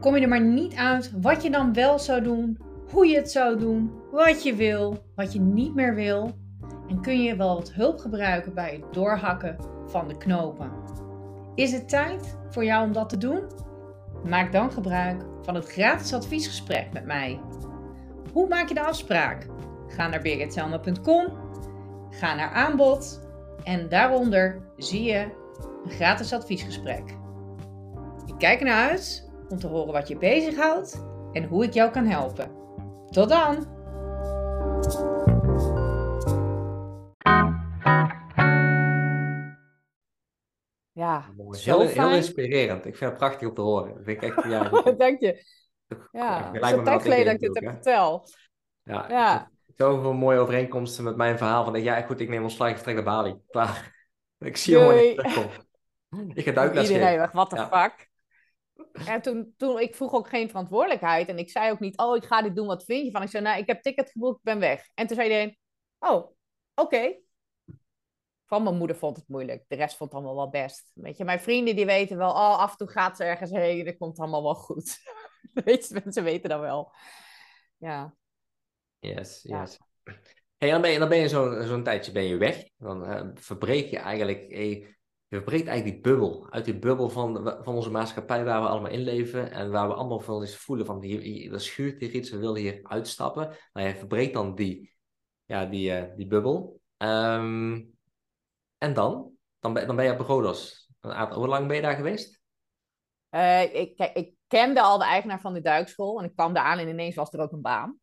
[0.00, 2.58] Kom je er maar niet uit wat je dan wel zou doen,
[2.90, 6.30] hoe je het zou doen, wat je wil, wat je niet meer wil?
[6.88, 9.56] En kun je wel wat hulp gebruiken bij het doorhakken
[9.86, 10.70] van de knopen?
[11.54, 13.42] Is het tijd voor jou om dat te doen?
[14.24, 17.40] Maak dan gebruik van het gratis adviesgesprek met mij.
[18.32, 19.46] Hoe maak je de afspraak?
[19.86, 21.26] Ga naar birgitselma.com,
[22.10, 23.30] ga naar aanbod
[23.64, 25.18] en daaronder zie je
[25.84, 27.16] een gratis adviesgesprek.
[28.26, 32.06] Ik kijk ernaar uit om te horen wat je bezighoudt en hoe ik jou kan
[32.06, 32.50] helpen.
[33.10, 33.80] Tot dan!
[40.92, 41.58] Ja, Mooi.
[41.58, 42.86] zo Heel, inspirerend.
[42.86, 43.94] Ik vind het prachtig om te horen.
[43.94, 45.44] Dat vind ik echt, ja, Dank je.
[46.12, 48.36] Ja, het is een tijd geleden dat ik dit heb verteld.
[48.82, 49.50] Ja, Ja.
[49.82, 51.64] Zoveel mooie overeenkomsten met mijn verhaal.
[51.64, 53.36] Van ja, goed, ik neem ontslag, ik vertrek naar Bali.
[53.48, 54.00] Klaar.
[54.38, 55.28] Ik zie je wanneer ik Doei.
[55.28, 55.66] terugkom.
[56.34, 57.68] Ik ga duikles Iedereen dacht, what the Ja.
[57.68, 58.10] fuck?
[59.06, 61.28] En toen, toen, ik vroeg ook geen verantwoordelijkheid.
[61.28, 63.22] En ik zei ook niet, oh, ik ga dit doen, wat vind je van?
[63.22, 64.88] Ik zei, nou, ik heb ticket geboekt, ik ben weg.
[64.94, 65.58] En toen zei iedereen,
[65.98, 66.30] oh,
[66.74, 67.16] oké.
[68.46, 69.64] Van mijn moeder vond het moeilijk.
[69.68, 70.90] De rest vond het allemaal wel best.
[70.94, 73.84] Weet je, mijn vrienden die weten wel, oh, af en toe gaat ze ergens heen.
[73.84, 74.98] Dat komt allemaal wel goed.
[75.64, 76.92] Weet je, mensen weten dat wel.
[77.76, 78.14] Ja.
[79.02, 79.60] Yes, Ja.
[79.60, 79.78] yes.
[80.56, 82.68] Hey, dan ben je, dan ben je zo'n zo'n tijdje ben je weg.
[82.76, 84.94] Dan eh, verbreek je eigenlijk, je
[85.28, 86.46] verbreekt eigenlijk die bubbel.
[86.50, 89.50] Uit die bubbel van, van onze maatschappij waar we allemaal in leven.
[89.50, 92.38] En waar we allemaal veel eens voelen van, hier, hier, er schuurt hier iets, we
[92.38, 93.56] willen hier uitstappen.
[93.72, 94.94] Nou, je verbreekt dan die,
[95.44, 96.80] ja, die, eh, die bubbel.
[96.96, 97.82] Ehm,
[98.78, 99.30] en dan?
[99.60, 100.90] Dan ben, dan ben je op Rodos.
[101.00, 102.40] Een aantal- Hoe lang ben je daar geweest?
[103.28, 106.78] Eh, ik, ik kende al de eigenaar van de duikschool en ik kwam daar aan
[106.78, 107.98] en ineens was er ook een baan.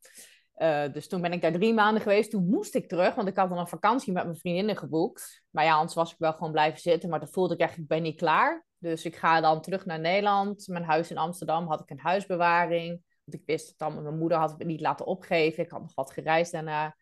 [0.60, 2.32] Eh, dus toen ben ik daar drie maanden geweest.
[2.32, 5.44] Toen moest ik terug, want ik had dan een vakantie met mijn vriendinnen geboekt.
[5.50, 7.10] Maar ja, anders was ik wel gewoon blijven zitten.
[7.10, 8.66] Maar dan voelde ik echt, ik ben niet klaar.
[8.78, 10.68] Dus ik ga dan terug naar Nederland.
[10.68, 13.02] Mijn huis in Amsterdam had ik een huisbewaring.
[13.24, 15.64] Want ik wist het dan, mijn moeder had het niet laten opgeven.
[15.64, 16.96] Ik had nog wat gereisd daarna.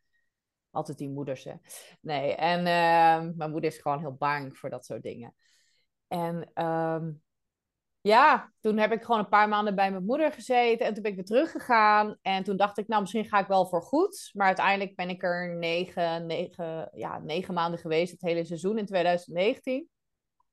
[0.71, 1.53] Altijd die moeders, hè.
[2.01, 5.35] Nee, en ehm, mijn moeder is gewoon heel bang voor dat soort dingen.
[6.07, 7.11] En ehm,
[8.07, 10.85] ja, toen heb ik gewoon een paar maanden bij mijn moeder gezeten.
[10.85, 12.17] En toen ben ik weer teruggegaan.
[12.21, 14.29] En toen dacht ik, nou, misschien ga ik wel voor goed.
[14.33, 18.85] Maar uiteindelijk ben ik er negen, negen, ja, negen maanden geweest, het hele seizoen in
[18.85, 19.89] 2019.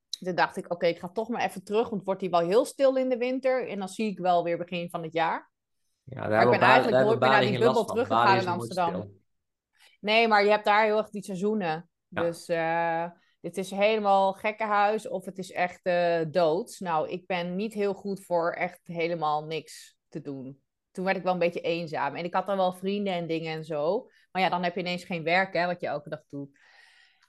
[0.08, 1.88] Toen dacht ik, oké, ik ga toch maar even terug.
[1.88, 3.68] Want wordt hier wel heel stil in de winter.
[3.68, 5.50] En dan zie ik wel weer begin van het jaar.
[6.02, 9.10] Ja, daar ik hebben ben eigenlijk nooit meer naar die bubbel teruggegaan in Amsterdam.
[10.00, 11.88] Nee, maar je hebt daar heel erg die seizoenen.
[12.08, 12.22] Ja.
[12.22, 13.04] Dus eh,
[13.44, 16.76] dit is helemaal gekkenhuis of het is echt eh, dood.
[16.78, 20.62] Nou, ik ben niet heel goed voor echt helemaal niks te doen.
[20.90, 22.14] Toen werd ik wel een beetje eenzaam.
[22.14, 24.08] En ik had dan wel vrienden en dingen en zo.
[24.30, 26.58] Maar ja, dan heb je ineens geen werk, hè, wat je elke dag doet.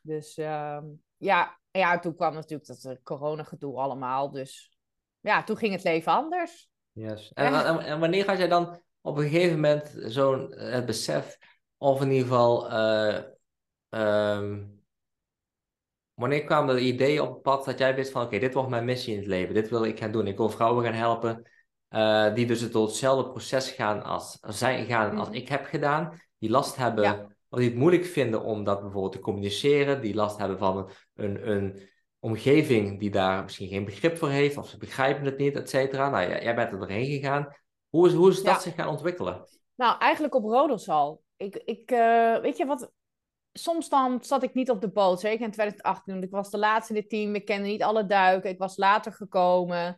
[0.02, 0.84] Dus ehm,
[1.18, 4.32] ja, ja, toen kwam natuurlijk dat uh, corona-gedoe allemaal.
[4.32, 4.78] Dus
[5.20, 6.70] ja, toen ging het leven anders.
[6.92, 7.32] Yes.
[7.34, 11.38] En, en, en wanneer had jij dan op een gegeven moment zo'n eh, het besef,
[11.78, 13.24] of in ieder geval, eh,
[13.90, 14.74] ehm,
[16.16, 18.86] wanneer kwamen de ideeën op het pad dat jij wist van, oké, dit wordt mijn
[18.86, 21.50] missie in het leven, dit wil ik gaan doen, ik wil vrouwen gaan helpen,
[21.88, 25.38] eh, die dus door hetzelfde proces gaan als, zijn, gaan als Mhm.
[25.38, 27.28] ik heb gedaan, die last hebben, Ja.
[27.50, 31.50] of die het moeilijk vinden om dat bijvoorbeeld te communiceren, die last hebben van een,
[31.52, 35.70] een omgeving die daar misschien geen begrip voor heeft, of ze begrijpen het niet, et
[35.70, 36.10] cetera.
[36.10, 37.48] Nou, jij, jij bent er doorheen gegaan.
[37.90, 38.60] Hoe is, hoe is dat Ja.
[38.60, 39.44] zich gaan ontwikkelen?
[39.76, 41.22] Nou, eigenlijk op Rodos al.
[41.38, 42.92] Ik, ik eh, weet je wat,
[43.58, 46.24] soms dan zat ik niet op de boot, zeker in 2018.
[46.24, 49.14] Ik was de laatste in het team, ik kende niet alle duiken, ik was later
[49.14, 49.98] gekomen.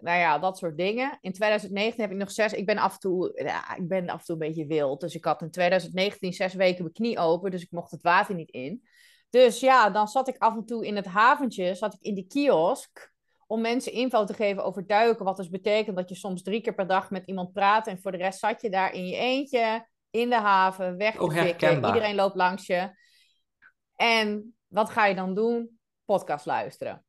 [0.00, 1.18] nou ja, dat soort dingen.
[1.20, 2.52] In 2019 heb ik nog zes.
[2.52, 5.00] Ik ben af en toe, ja, ik ben af en toe een beetje wild.
[5.00, 8.34] Dus ik had in 2019 zes weken mijn knie open, dus ik mocht het water
[8.34, 8.82] niet in.
[9.30, 12.26] Dus ja, dan zat ik af en toe in het haventje, zat ik in die
[12.26, 13.12] kiosk
[13.46, 15.24] om mensen info te geven over duiken.
[15.24, 18.12] Wat dus betekent dat je soms drie keer per dag met iemand praat en voor
[18.12, 22.36] de rest zat je daar in je eentje in de haven, weg te Iedereen loopt
[22.36, 22.98] langs je.
[23.96, 25.78] En wat ga je dan doen?
[26.04, 27.04] Podcast luisteren.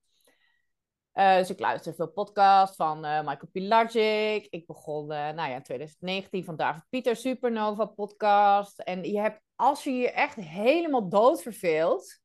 [1.13, 4.47] Uh, dus ik luister veel podcasts van uh, Michael Pilagic.
[4.49, 8.79] Ik begon, uh, nou ja, in 2019 van David Pieter Supernova podcast.
[8.79, 12.19] En je hebt, als je je echt helemaal dood verveelt...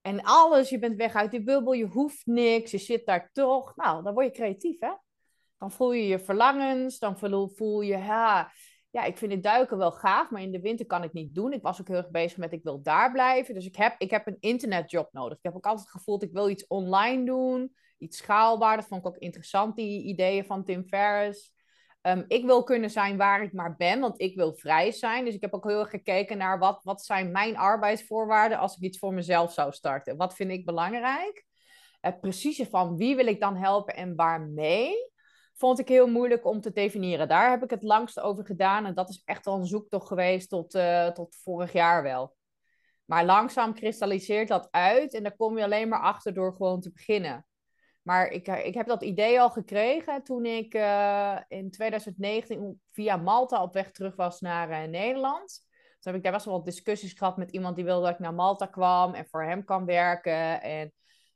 [0.00, 3.76] en alles, je bent weg uit die bubbel, je hoeft niks, je zit daar toch...
[3.76, 4.92] Nou, dan word je creatief, hè?
[5.58, 7.98] Dan voel je je verlangens, dan voel, voel je...
[7.98, 8.52] Ja,
[8.92, 11.52] ja, ik vind het duiken wel gaaf, maar in de winter kan ik niet doen.
[11.52, 13.54] Ik was ook heel erg bezig met ik wil daar blijven.
[13.54, 15.36] Dus ik heb, ik heb een internetjob nodig.
[15.36, 18.76] Ik heb ook altijd gevoeld, ik wil iets online doen, iets schaalbaar.
[18.76, 21.54] Dat vond ik ook interessant, die ideeën van Tim Ferriss.
[22.02, 25.24] Um, ik wil kunnen zijn waar ik maar ben, want ik wil vrij zijn.
[25.24, 28.82] Dus ik heb ook heel erg gekeken naar wat, wat zijn mijn arbeidsvoorwaarden als ik
[28.82, 30.16] iets voor mezelf zou starten.
[30.16, 31.44] Wat vind ik belangrijk?
[32.00, 35.11] Het precieze van wie wil ik dan helpen en waarmee
[35.62, 37.28] vond ik heel moeilijk om te definiëren.
[37.28, 38.86] Daar heb ik het langst over gedaan.
[38.86, 42.36] En dat is echt al een zoektocht geweest tot, uh, tot vorig jaar wel.
[43.04, 45.14] Maar langzaam kristalliseert dat uit.
[45.14, 47.46] En daar kom je alleen maar achter door gewoon te beginnen.
[48.02, 53.16] Maar ik, eh, ik heb dat idee al gekregen toen ik uh, in 2019 via
[53.16, 55.66] Malta op weg terug was naar Nederland.
[55.70, 58.18] Toen heb ik daar best wel wat discussies gehad met iemand die wilde dat ik
[58.18, 60.62] naar Malta kwam en voor hem kan werken.
[60.62, 60.92] En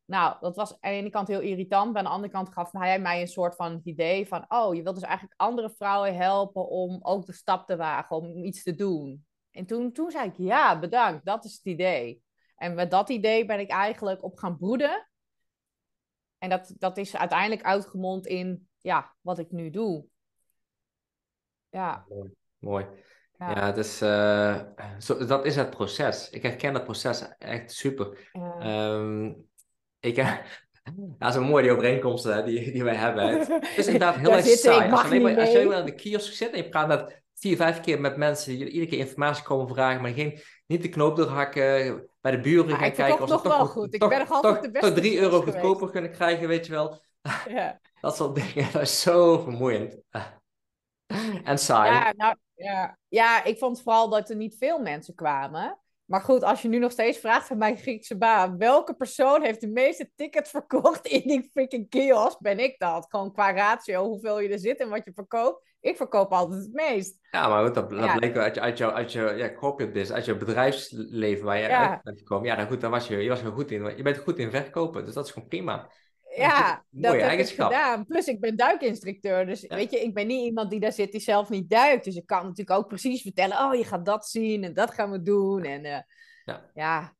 [0.06, 1.92] nou, dat was aan de ene kant heel irritant.
[1.92, 4.44] Maar aan de andere kant gaf hij mij een soort van idee van...
[4.48, 8.44] oh, je wilt dus eigenlijk andere vrouwen helpen om ook de stap te wagen, om
[8.44, 9.26] iets te doen.
[9.50, 12.22] En toen, toen zei ik, ja, bedankt, dat is het idee.
[12.56, 15.08] En met dat idee ben ik eigenlijk op gaan broeden.
[16.38, 20.06] En dat, dat is uiteindelijk uitgemond in ja, wat ik nu doe.
[21.70, 22.04] Ja.
[22.08, 22.34] Mooi.
[22.58, 22.86] Mooi.
[23.38, 24.62] Ja, ja dus, uh,
[24.98, 26.30] zo, dat is het proces.
[26.30, 28.30] Ik herken het proces echt super.
[28.32, 28.92] Ja.
[28.94, 29.48] Um,
[30.06, 30.42] ik, ja,
[31.18, 33.28] dat is een mooie overeenkomsten die, die wij hebben.
[33.38, 34.90] Het is inderdaad heel erg saai.
[34.90, 37.80] Als, alleen maar, als je in de kiosk zit en je praat met vier, vijf
[37.80, 42.06] keer met mensen die iedere keer informatie komen vragen, maar geen, niet de knoop doorhakken,
[42.20, 43.22] bij de buren gaan kijken.
[43.22, 43.94] Of nog toch, wel goed.
[43.94, 44.88] Ik ben nog altijd de beste.
[44.88, 47.04] Toch 3 euro goedkoper kunnen krijgen, weet je wel.
[47.48, 47.80] Ja.
[48.00, 49.98] dat soort dingen, dat is zo vermoeiend.
[51.44, 51.92] en saai.
[51.92, 52.98] Ja, nou, ja.
[53.08, 55.78] ja, ik vond vooral dat er niet veel mensen kwamen.
[56.06, 59.60] Maar goed, als je nu nog steeds vraagt van mijn Griekse baan, welke persoon heeft
[59.60, 63.06] de meeste tickets verkocht in die freaking kiosk, ben ik dat.
[63.10, 65.74] Gewoon qua ratio, hoeveel je er zit en wat je verkoopt.
[65.80, 67.18] Ik verkoop altijd het meest.
[67.30, 71.44] Ja, maar goed, dat, dat bleek uit, uit, je ja, corporate business, uit je bedrijfsleven
[71.44, 71.90] waar je ja.
[71.90, 72.46] uit bent gekomen.
[72.46, 73.96] Ja, dan goed, dan was je, je was er goed in.
[73.96, 75.90] Je bent goed in verkopen, dus dat is gewoon prima.
[76.36, 77.70] Ja, dat heb eigenschap.
[77.70, 78.06] ik gedaan.
[78.06, 79.46] Plus ik ben duikinstructeur.
[79.46, 82.04] Dus weet je, ik ben niet iemand die daar zit die zelf niet duikt.
[82.04, 83.58] Dus ik kan natuurlijk ook precies vertellen...
[83.58, 85.64] oh, je gaat dat zien en dat gaan we doen.
[85.64, 85.98] En uh,
[86.44, 86.70] ja.
[86.74, 87.14] ja.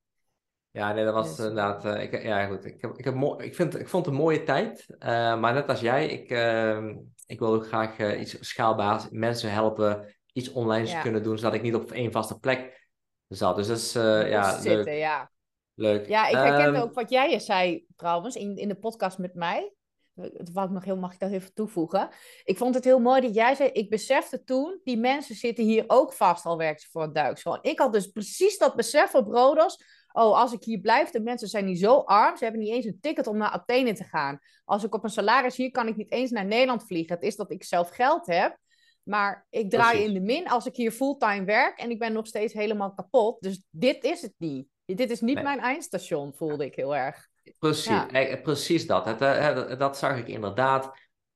[0.71, 1.85] Ja, nee, dat was dus, inderdaad...
[1.85, 2.65] Uh, ik, ja, goed.
[2.65, 4.87] Ik, heb, ik, heb ik, vind, ik vond het een mooie tijd.
[4.89, 4.99] Uh,
[5.41, 10.17] maar net als jij, ik, ehm, ik wil ook graag iets schaalbaars mensen helpen...
[10.33, 11.01] iets online ja.
[11.01, 12.89] kunnen doen, zodat ik niet op één vaste plek
[13.29, 13.57] zat.
[13.57, 14.99] Dus dat is ja, zitten, leuk.
[14.99, 15.31] ja.
[15.77, 16.09] Leuk.
[16.09, 19.73] Ja, ik herkende um, ook wat jij zei trouwens in, in de podcast met mij.
[20.15, 22.09] Dat wou ik nog heel, mag ik dat even toevoegen?
[22.45, 25.85] Ik vond het heel mooi dat jij zei, ik besefte toen, die mensen zitten hier
[25.87, 27.59] ook vast al werken ze voor een duikschool.
[27.63, 29.79] Ik had dus precies dat besef op Rodos.
[30.13, 32.85] Oh, als ik hier blijf, de mensen zijn niet zo arm, ze hebben niet eens
[32.85, 34.39] een ticket om naar Athene te gaan.
[34.65, 37.15] Als ik op een salaris hier kan ik niet eens naar Nederland vliegen.
[37.15, 38.59] Het is dat ik zelf geld heb,
[39.03, 42.27] maar ik draai in de min als ik hier fulltime werk en ik ben nog
[42.27, 43.43] steeds helemaal kapot.
[43.43, 44.69] Dus dit is het niet.
[44.95, 47.29] Dit is niet mijn eindstation, voelde ik heel erg.
[47.59, 49.05] Precies, eh, precies dat.
[49.05, 50.85] Het, uh, dat zag ik inderdaad.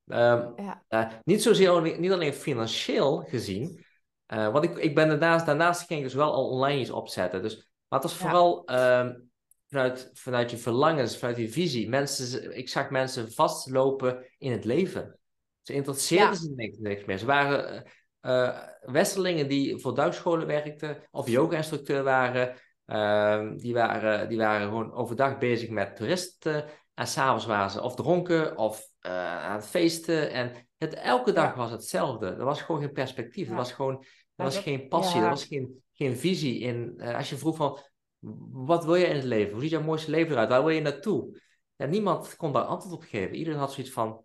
[0.07, 0.85] Um, ja.
[0.89, 3.85] uh, niet zozeer niet alleen financieel gezien.
[4.27, 7.43] want ik, ik ben daarnaast, daarnaast ging ik dus wel al online iets opzetten.
[7.43, 7.57] Dus,
[7.89, 9.01] maar het was vooral ja.
[9.01, 9.31] um,
[9.69, 11.89] vanuit, vanuit je verlangens, vanuit je visie.
[11.89, 15.19] Mensen, ik zag mensen vastlopen in het leven.
[15.63, 17.19] Ze interesseerden zich niks, niks meer.
[17.19, 17.85] Ze waren
[18.81, 22.57] westerlingen die voor duikscholen werkten of yoga-instructeur waren.
[22.90, 26.64] Ehm, die, waren, die waren gewoon overdag bezig met toeristen.
[26.94, 30.31] En s'avonds waren ze of dronken of uh, aan het feesten.
[30.31, 32.26] En het, elke dag was hetzelfde.
[32.26, 33.48] Er was gewoon geen perspectief.
[33.48, 34.05] Er was gewoon
[34.37, 35.20] er was geen passie.
[35.20, 36.94] Er was geen, geen visie in.
[36.96, 37.79] Uh, als je vroeg van,
[38.50, 39.53] wat wil je in het leven?
[39.53, 40.48] Hoe ziet jouw mooiste leven eruit?
[40.48, 41.40] Waar wil je naartoe?
[41.76, 43.37] Ja, niemand kon daar antwoord op geven.
[43.37, 44.24] Iedereen had zoiets van,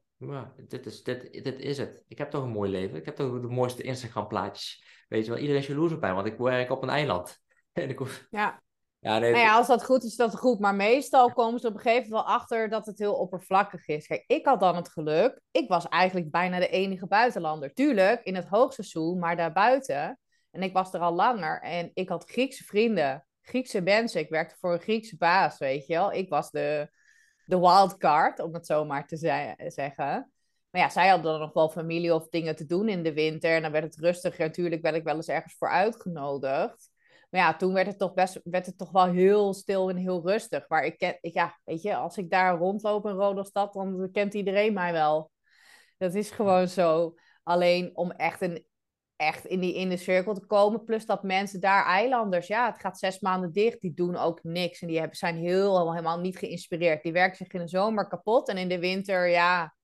[0.67, 2.03] dit, is, dit, dit is het.
[2.07, 2.97] Ik heb toch een mooi leven.
[2.97, 4.83] Ik heb toch de mooiste Instagram plaatjes.
[5.07, 7.43] Weet je wel, iedereen is jaloers op mij, want ik werk op een eiland.
[8.29, 8.63] ja.
[8.99, 10.59] Ja, nee, Nou ja, als dat goed is, is dat goed.
[10.59, 14.07] Maar meestal komen ze op een gegeven moment wel achter dat het heel oppervlakkig is.
[14.07, 15.39] Kijk, ik had dan het geluk.
[15.51, 17.73] Ik was eigenlijk bijna de enige buitenlander.
[17.73, 20.19] Tuurlijk, in het hoogseizoen, maar daarbuiten.
[20.51, 21.61] En ik was er al langer.
[21.61, 23.27] En ik had Griekse vrienden.
[23.41, 24.21] Griekse mensen.
[24.21, 26.11] Ik werkte voor een Griekse baas, weet je wel.
[26.13, 26.89] Ik was de,
[27.45, 30.31] de wildcard, om het zo maar te ze- zeggen.
[30.69, 33.55] Maar ja, zij hadden dan nog wel familie of dingen te doen in de winter.
[33.55, 34.45] En dan werd het rustiger.
[34.45, 36.93] Natuurlijk werd ik wel eens ergens voor uitgenodigd.
[37.29, 40.21] Maar ja, toen werd het toch best, werd het toch wel heel stil en heel
[40.27, 40.69] rustig.
[40.69, 44.33] Maar ik ken, ik, ja, weet je, als ik daar rondloop in Rodelstad, dan kent
[44.33, 45.31] iedereen mij wel.
[45.97, 47.13] Dat is gewoon zo.
[47.43, 48.65] Alleen om echt, een,
[49.15, 52.99] echt in die inner cirkel te komen, plus dat mensen daar, eilanders, ja, het gaat
[52.99, 54.81] zes maanden dicht, die doen ook niks.
[54.81, 57.03] En die hebben, zijn heel, helemaal niet geïnspireerd.
[57.03, 59.75] Die werken zich in de zomer kapot en in de winter, ja,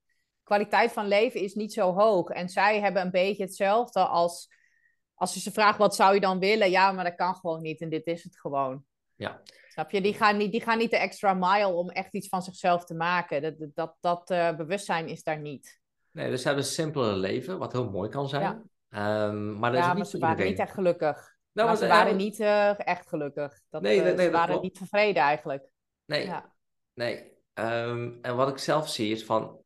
[0.43, 2.29] kwaliteit van leven is niet zo hoog.
[2.29, 4.49] En zij hebben een beetje hetzelfde als
[5.21, 7.81] als je ze vraagt wat zou je dan willen, ja, maar dat kan gewoon niet
[7.81, 8.85] en dit is het gewoon.
[9.15, 9.41] Ja.
[9.69, 10.01] Snap je?
[10.01, 12.93] Die gaan niet, die gaan niet de extra mile om echt iets van zichzelf te
[12.93, 13.41] maken.
[13.41, 15.79] Dat, dat, dat uh, bewustzijn is daar niet.
[16.11, 18.41] Nee, dus ze hebben een simpeler leven, wat heel mooi kan zijn.
[18.89, 20.51] Ja, um, maar, dat ja, is maar niet ze waren iedereen.
[20.51, 21.35] niet echt gelukkig.
[21.51, 23.61] Nou, maar ze waren ja, niet uh, echt gelukkig.
[23.69, 25.71] Dat, Nee, nee, nee, ze waren niet tevreden eigenlijk.
[26.05, 26.53] Nee, Ja.
[26.93, 27.31] nee.
[27.53, 29.63] Ehm, en wat ik zelf zie is van,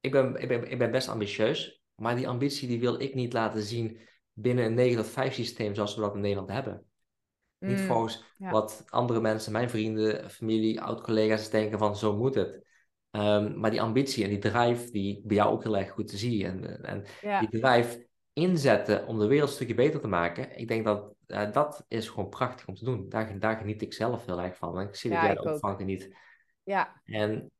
[0.00, 3.32] ik ben, ik, ben, ik ben best ambitieus, maar die ambitie die wil ik niet
[3.32, 6.84] laten zien binnen een 9 tot 5 systeem zoals we dat in Nederland hebben.
[7.58, 8.50] Niet Mm, volgens ja.
[8.50, 12.62] wat andere mensen, mijn vrienden, familie, oud-collega's denken van zo moet het.
[13.10, 16.10] Ehm, maar die ambitie en die drive die ik bij jou ook heel erg goed
[16.10, 17.40] zie en, en ja.
[17.40, 21.52] die drive inzetten om de wereld een stukje beter te maken, ik denk dat eh,
[21.52, 23.08] dat is gewoon prachtig om te doen.
[23.08, 24.78] Daar, daar geniet ik zelf heel erg van.
[24.78, 25.58] En ik zie dat Ja, jij ook.
[25.58, 26.16] van geniet.
[26.62, 27.00] ja.
[27.04, 27.50] En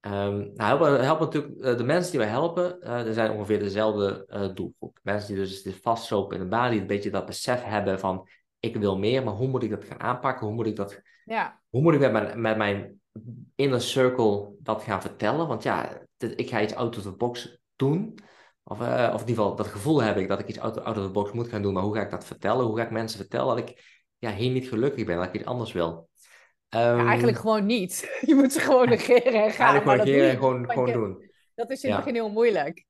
[0.00, 3.58] ehm nou, helpen, helpen natuurlijk, eh, de mensen die wij helpen, eh er zijn ongeveer
[3.58, 4.98] dezelfde eh, doelgroep.
[5.02, 8.28] Mensen die dus dit vastlopen in de baan, die een beetje dat besef hebben van
[8.60, 10.46] ik wil meer, maar hoe moet ik dat gaan aanpakken?
[10.46, 11.60] Hoe moet ik dat ja.
[11.68, 13.00] hoe moet ik met mijn, met mijn
[13.54, 15.46] inner circle dat gaan vertellen?
[15.46, 18.18] Want ja, dit- ik ga iets out of the box doen.
[18.64, 20.96] Of, eh, of in ieder geval, dat gevoel heb ik dat ik iets out, out
[20.96, 21.72] of the box moet gaan doen.
[21.72, 22.66] Maar hoe ga ik dat vertellen?
[22.66, 25.44] Hoe ga ik mensen vertellen dat ik ja, hier niet gelukkig ben, dat ik iets
[25.44, 26.08] anders wil?
[26.68, 28.08] Ja, Ehm, eigenlijk gewoon niet.
[28.26, 29.84] Je moet ze gewoon negeren en gaan.
[29.84, 31.30] maar dat, negeren en gewoon, gewoon je- doen.
[31.54, 32.04] dat is in het Ja.
[32.04, 32.86] begin heel moeilijk.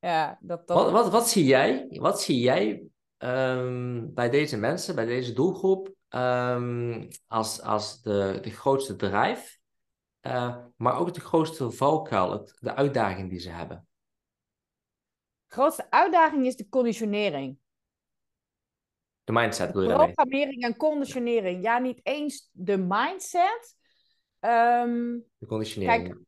[0.00, 0.76] Ja, dat, dat...
[0.82, 2.82] Wat, wat, wat zie jij, wat zie jij
[3.16, 9.58] ehm, bij deze mensen, bij deze doelgroep, ehm, als, als de, de grootste drijf,
[10.20, 13.86] eh, maar ook de grootste valkuil, het, de uitdaging die ze hebben?
[15.48, 17.58] grootste uitdaging is de conditionering.
[19.28, 19.94] De mindset bedoel je?
[19.94, 21.62] Programmering en conditionering.
[21.62, 23.76] Ja, niet eens de mindset.
[24.40, 26.02] Ehm, De conditionering.
[26.02, 26.18] Kijk,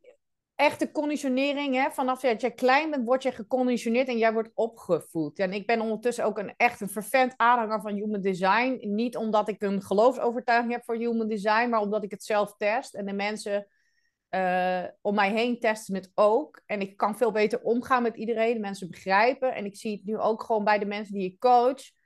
[0.55, 1.91] echte conditionering, hè?
[1.91, 5.39] vanaf dat je klein bent, word je geconditioneerd en jij wordt opgevoed.
[5.39, 8.79] En ik ben ondertussen ook een echt een vervent aanhanger van human design.
[8.81, 12.95] Niet omdat ik een geloofsovertuiging heb voor human design, maar omdat ik het zelf test.
[12.95, 13.67] En de mensen
[14.29, 16.61] eh, om mij heen testen het ook.
[16.67, 18.55] En ik kan veel beter omgaan met iedereen.
[18.55, 19.55] De mensen begrijpen.
[19.55, 21.99] En ik zie het nu ook gewoon bij de mensen die ik coach.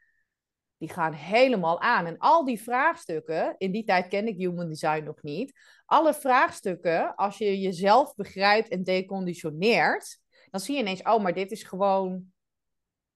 [0.85, 2.07] Die gaan helemaal aan.
[2.07, 5.53] En al die vraagstukken, in die tijd kende ik human design nog niet.
[5.87, 10.18] Alle vraagstukken, als je jezelf begrijpt en deconditioneert,
[10.51, 12.33] dan zie je ineens, oh, maar dit is gewoon,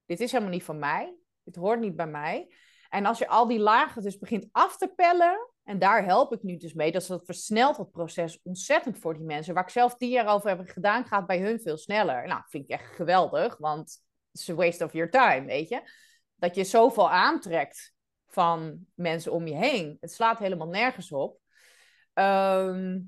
[0.07, 1.15] dit is helemaal niet van mij.
[1.45, 2.55] Dit hoort niet bij mij.
[2.89, 6.43] En als je al die lagen dus begint af te pellen, en daar help ik
[6.43, 9.55] nu dus mee, dat, dat versnelt het proces ontzettend voor die mensen.
[9.55, 12.27] Waar ik zelf tien jaar over heb gedaan, gaat bij hun veel sneller.
[12.27, 13.99] Nou, vind ik echt geweldig, want
[14.33, 15.83] is a waste of your time, weet je.
[16.39, 17.95] Dat je zoveel aantrekt
[18.27, 19.97] van mensen om je heen.
[20.01, 21.41] Het slaat helemaal nergens op.
[22.13, 23.01] Ehm,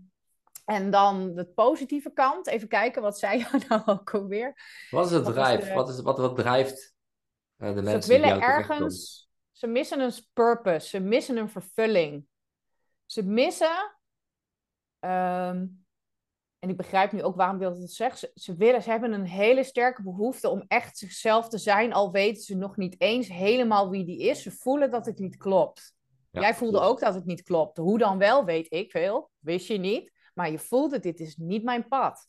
[0.64, 2.46] en dan de positieve kant.
[2.46, 4.54] Even kijken, wat zei je nou ook alweer?
[4.90, 5.64] Wat is het Wat is drijf?
[5.68, 6.94] de- Wat, is, wat, wat drijft
[7.56, 9.28] eh, de Ze mensen bij willen ergens...
[9.52, 10.88] Ze missen een purpose.
[10.88, 12.26] Ze missen een vervulling.
[13.06, 13.96] Ze missen...
[14.98, 15.66] ehm,
[16.60, 18.18] en ik begrijp nu ook waarom ik dat zeg.
[18.18, 21.92] Ze, ze, willen, ze hebben een hele sterke behoefte om echt zichzelf te zijn.
[21.92, 24.42] Al weten ze nog niet eens helemaal wie die is.
[24.42, 25.94] Ze voelen dat het niet klopt.
[26.30, 27.76] Ja, Jij voelde ook dat het niet klopt.
[27.76, 29.30] Hoe dan wel, weet ik veel.
[29.38, 30.12] Wist je niet.
[30.34, 32.28] Maar je voelde, dit is niet mijn pad.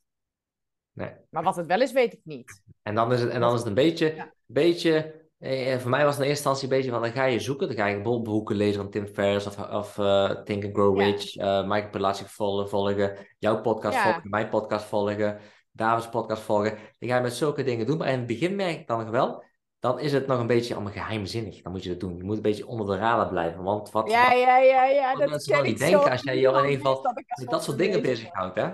[0.92, 1.12] Nee.
[1.30, 2.62] Maar wat het wel is, weet ik niet.
[2.82, 4.34] En dan is het, en dan is het een beetje, Ja.
[4.46, 7.40] beetje eh, voor mij was het in eerste instantie een beetje van, dan ga je
[7.40, 11.00] zoeken, dan ga je boeken lezen van Tim Ferriss of, of eh, Think and Grow.
[11.00, 14.04] Rich, eh Michael Pilatschik volgen, volgen, jouw podcast Ja.
[14.04, 15.40] volgen, mijn podcast volgen,
[15.72, 16.78] David's podcast volgen.
[17.00, 19.10] Dan ga je met zulke dingen doen, maar in het begin merk ik dan nog
[19.10, 19.44] wel,
[19.80, 21.62] dan is het nog een beetje allemaal geheimzinnig.
[21.62, 22.18] Dan moet je dat doen.
[22.18, 25.12] Je moet een beetje onder de radar blijven, want wat, Ja, ja, ja, ja.
[25.12, 28.02] wat Dat mensen wel niet denken als jij je in ieder geval dat soort dingen
[28.02, 28.70] bezig bezighoudt, hè?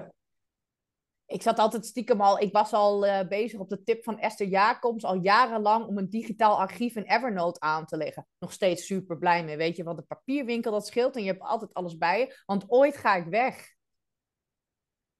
[1.28, 4.48] Ik zat altijd stiekem al, ik was al uh, bezig op de tip van Esther
[4.48, 8.28] Jacobs al jarenlang om een digitaal archief in Evernote aan te leggen.
[8.40, 11.42] Nog steeds super blij mee, weet je, want de papierwinkel dat scheelt en je hebt
[11.42, 13.56] altijd alles bij je, want ooit ga ik weg.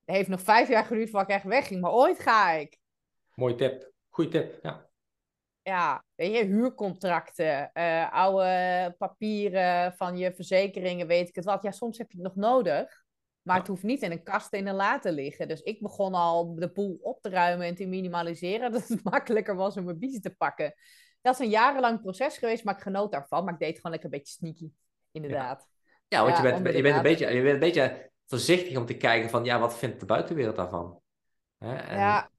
[0.06, 2.78] Het heeft nog vijf jaar geduurd voordat ik echt wegging, maar ooit ga ik.
[3.36, 4.88] Mooi tip, goeie tip, ja
[5.68, 11.64] ja, weet je, huurcontracten, uh, oude papieren van je verzekeringen, weet ik het wat.
[11.64, 13.06] Ja, soms heb je het nog nodig,
[13.48, 15.48] maar het hoeft niet in een kast in een la te liggen.
[15.48, 19.56] Dus ik begon al de boel op te ruimen en te minimaliseren, dat het makkelijker
[19.56, 20.74] was om mijn biezen te pakken.
[21.22, 23.44] Dat is een jarenlang proces geweest, maar ik genoot daarvan.
[23.44, 24.72] Maar ik deed gewoon lekker een beetje sneaky,
[25.12, 25.68] inderdaad.
[26.08, 28.98] Ja, want je, bent, je, bent een beetje, je bent een beetje voorzichtig om te
[28.98, 31.02] kijken van, ja, wat vindt de buitenwereld daarvan?
[31.58, 31.76] Hè?
[31.76, 32.30] En, ja.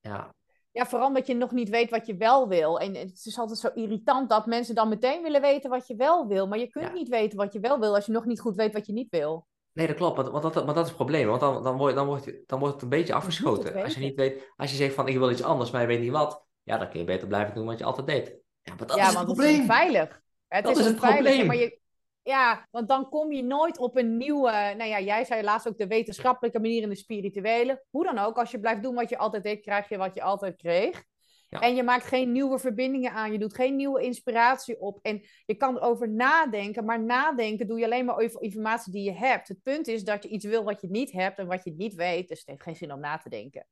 [0.00, 0.34] ja.
[0.70, 2.80] Ja, vooral omdat je nog niet weet wat je wel wil.
[2.80, 6.26] En het is altijd zo irritant dat mensen dan meteen willen weten wat je wel
[6.26, 6.46] wil.
[6.46, 8.72] Maar je kunt niet weten wat je wel wil als je nog niet goed weet
[8.72, 9.46] wat je niet wil.
[9.78, 10.30] Nee, dat klopt.
[10.30, 11.26] Want, dat, dat is het probleem.
[11.26, 13.82] Want dan, dan, word, dan, wordt, dan wordt het een beetje afgeschoten.
[13.82, 16.00] Als je niet weet, als je zegt van ik wil iets anders, maar je weet
[16.00, 16.46] niet wat.
[16.62, 18.36] Ja, dan kun je beter blijven doen wat je altijd deed.
[18.62, 19.52] Ja, maar dat is het probleem.
[19.52, 20.22] Het is veilig.
[20.48, 21.46] Het dat is, het probleem.
[21.46, 21.78] Maar je,
[22.22, 24.50] ja, want dan kom je nooit op een nieuwe.
[24.50, 27.84] Nou ja, jij zei laatst ook de wetenschappelijke manier en de spirituele.
[27.90, 30.22] Hoe dan ook, als je blijft doen wat je altijd deed, krijg je wat je
[30.22, 31.04] altijd kreeg.
[31.48, 34.98] En je maakt geen nieuwe verbindingen aan, je doet geen nieuwe inspiratie op.
[35.02, 39.12] En je kan erover nadenken, maar nadenken doe je alleen maar over informatie die je
[39.12, 39.48] hebt.
[39.48, 41.94] Het punt is dat je iets wil wat je niet hebt en wat je niet
[41.94, 42.28] weet.
[42.28, 43.66] Dus het heeft geen zin om na te denken.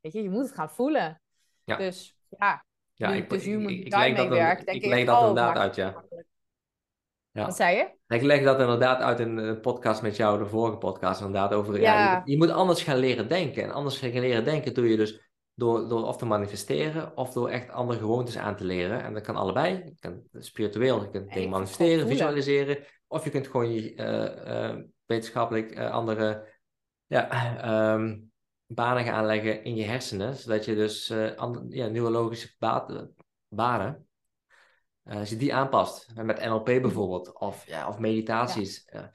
[0.00, 1.22] Weet je, je moet het gaan voelen.
[1.64, 1.76] Ja.
[1.76, 2.64] Dus ja,
[2.94, 5.74] ja ik, dus ik, ik, ik leg dat, werkt, ik leg dat oh, inderdaad uit,
[5.74, 6.04] ja.
[7.30, 7.44] ja.
[7.44, 8.14] Wat zei je?
[8.16, 11.80] Ik leg dat inderdaad uit in een podcast met jou, de vorige podcast, inderdaad over.
[11.80, 11.92] Ja.
[11.92, 13.62] ja je, je, moet anders gaan leren denken.
[13.62, 17.48] En anders gaan leren denken doe je dus door, door of te manifesteren of door
[17.48, 19.02] echt andere gewoontes aan te leren.
[19.02, 19.74] En dat kan allebei.
[19.84, 22.78] Je kan spiritueel, je kunt dingen manifesteren, visualiseren.
[23.06, 26.48] Of je kunt gewoon je uh, uh, wetenschappelijk uh, andere
[27.06, 28.30] ja, um,
[28.66, 30.36] banen gaan aanleggen in je hersenen.
[30.36, 32.54] Zodat je dus andere, ja, neurologische
[33.48, 34.06] banen,
[35.04, 36.12] als je die aanpast.
[36.14, 37.38] Met NLP bijvoorbeeld.
[37.38, 38.88] Of, ja, of meditaties.
[38.92, 39.12] Ja.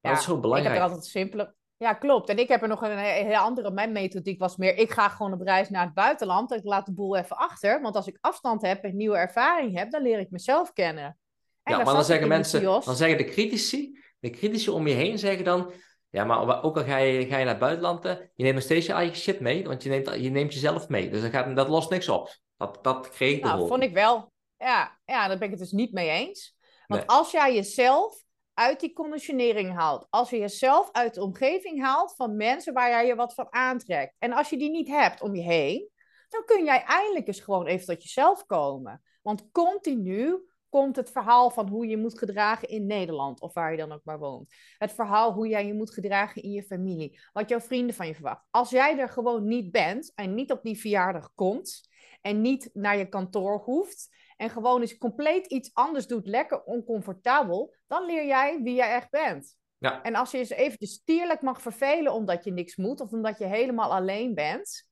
[0.00, 0.74] dat is zo belangrijk.
[0.74, 2.28] Ik heb er altijd simpeler ja, klopt.
[2.28, 3.70] En ik heb er nog een hele andere.
[3.70, 6.52] Mijn methodiek was meer: ik ga gewoon op reis naar het buitenland.
[6.52, 7.80] Ik laat de boel even achter.
[7.80, 11.18] Want als ik afstand heb en nieuwe ervaring heb, dan leer ik mezelf kennen.
[11.62, 15.18] En ja, maar dan zeggen mensen, dan zeggen de critici, de critici om je heen
[15.18, 15.72] zeggen dan.
[16.10, 18.86] Ja, maar ook al ga je, ga je naar het buitenland, je neemt nog steeds
[18.86, 21.10] je eigen shit mee, want je neemt, je neemt jezelf mee.
[21.10, 22.36] Dus dat, gaat, dat lost niks op.
[22.56, 24.32] Dat, dat kreeg ik Nou, vond ik wel.
[24.56, 26.56] Ja, ja, daar ben ik het dus niet mee eens.
[26.86, 28.24] Want als jij jezelf
[28.60, 30.06] uit die conditionering haalt.
[30.10, 34.14] Als je jezelf uit de omgeving haalt van mensen waar jij je wat van aantrekt.
[34.18, 35.88] En als je die niet hebt om je heen,
[36.28, 39.02] dan kun jij eindelijk eens gewoon even tot jezelf komen.
[39.22, 40.36] Want continu
[40.68, 44.04] komt het verhaal van hoe je moet gedragen in Nederland of waar je dan ook
[44.04, 44.54] maar woont.
[44.78, 47.20] Het verhaal hoe jij je moet gedragen in je familie.
[47.32, 48.48] Wat jouw vrienden van je verwachten.
[48.50, 51.88] Als jij er gewoon niet bent en niet op die verjaardag komt
[52.20, 57.74] en niet naar je kantoor hoeft en gewoon eens compleet iets anders doet, lekker oncomfortabel,
[57.90, 59.56] dan leer jij wie jij echt bent.
[59.78, 60.02] Ja.
[60.02, 63.44] En als je eens eventjes stierlijk mag vervelen omdat je niks moet of omdat je
[63.44, 64.88] helemaal alleen bent,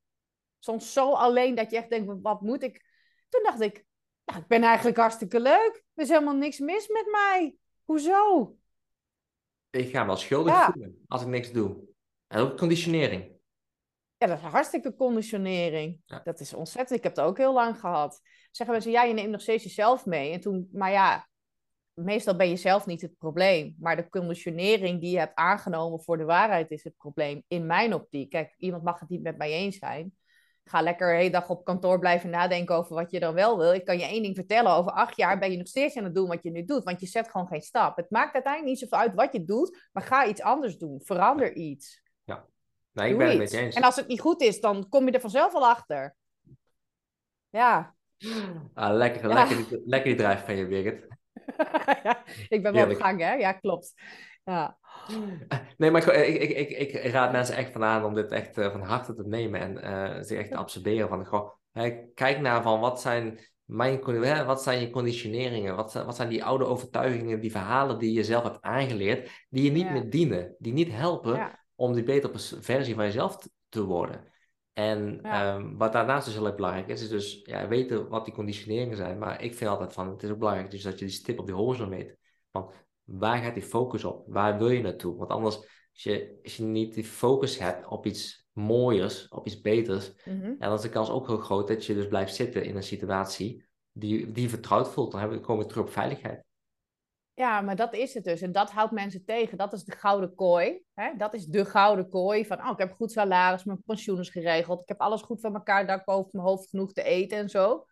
[0.59, 2.85] soms zo alleen dat je echt denkt, wat moet ik?
[3.29, 3.85] Toen dacht ik,
[4.25, 5.85] nou, ik ben eigenlijk hartstikke leuk.
[5.95, 7.57] Er is helemaal niks mis met mij.
[7.85, 8.57] Hoezo?
[9.71, 11.77] Ik ga me wel schuldig voelen als ik niks doe.
[12.27, 13.37] En ook conditionering.
[14.17, 16.01] Ja, dat is hartstikke conditionering.
[16.25, 16.99] Dat is ontzettend.
[16.99, 18.21] Ik heb het ook heel lang gehad.
[18.51, 20.33] Zeggen mensen, ja, je neemt nog steeds jezelf mee.
[20.33, 21.28] En toen, maar ja,
[22.05, 23.77] meestal ben je zelf niet het probleem.
[23.79, 27.43] Maar de conditionering die je hebt aangenomen voor de waarheid is het probleem.
[27.49, 28.31] In mijn optiek.
[28.31, 30.17] Kijk, iemand mag het niet met mij eens zijn.
[30.65, 33.73] Ga lekker de hele dag op kantoor blijven nadenken over wat je dan wel wil.
[33.73, 34.73] Ik kan je één ding vertellen.
[34.73, 36.85] Over acht jaar ben je nog steeds aan het doen wat je nu doet.
[36.85, 37.97] Want je zet gewoon geen stap.
[37.97, 39.89] Het maakt uiteindelijk niet zoveel uit wat je doet.
[39.93, 41.01] Maar ga iets anders doen.
[41.05, 42.03] Verander iets.
[42.25, 42.47] Ja,
[42.93, 43.75] nee, ik ben het met je eens.
[43.75, 46.17] En als het niet goed is, dan kom je er vanzelf al achter.
[47.51, 47.95] Ja.
[48.75, 51.18] Ah, lekker, lekker, die, lekker die drijf van je, Birgit.
[52.03, 53.33] Ja, ik ben wel op gang, hè?
[53.33, 53.95] Ja, klopt.
[54.45, 54.79] Ja.
[55.77, 58.71] Nee, maar ik, ik, ik, ik, raad mensen echt van aan om dit echt uh,
[58.71, 61.09] van harte te nemen en uh, zich echt te absorberen.
[61.09, 61.51] Van, goh,
[62.15, 64.01] kijk naar van wat zijn, mijn,
[64.47, 65.77] wat zijn je conditioneringen?
[65.77, 69.65] Wat zijn, wat zijn die oude overtuigingen, die verhalen die je zelf hebt aangeleerd, die
[69.65, 69.93] je niet ja.
[69.93, 74.33] meer dienen, die niet helpen om die betere versie van jezelf te worden?
[74.79, 75.55] En ja.
[75.55, 78.97] um, wat daarnaast dus heel erg belangrijk is, is dus ja, weten wat die conditioneringen
[78.97, 79.19] zijn.
[79.19, 81.47] Maar ik vind altijd van, het is ook belangrijk dus dat je die stip op
[81.47, 82.17] die horizon weet.
[82.51, 82.73] Van,
[83.05, 84.25] waar gaat die focus op?
[84.27, 85.17] Waar wil je naartoe?
[85.17, 85.57] Want anders,
[85.93, 90.41] als je, als je niet die focus hebt op iets mooiers, op iets beters, mm
[90.41, 90.57] -hmm.
[90.59, 93.67] dan is de kans ook heel groot dat je dus blijft zitten in een situatie
[93.93, 95.11] die, die je vertrouwd voelt.
[95.11, 96.45] Dan hebben we, komen we terug op veiligheid.
[97.39, 98.41] Ja, maar dat is het dus.
[98.41, 99.59] En dat houdt mensen tegen.
[99.59, 100.83] Dat is de gouden kooi.
[100.95, 101.17] Hè?
[101.17, 104.81] Dat is de gouden kooi van, oh, ik heb goed salaris, mijn pensioen is geregeld,
[104.81, 107.87] ik heb alles goed van elkaar, dak boven mijn hoofd, genoeg te eten en zo.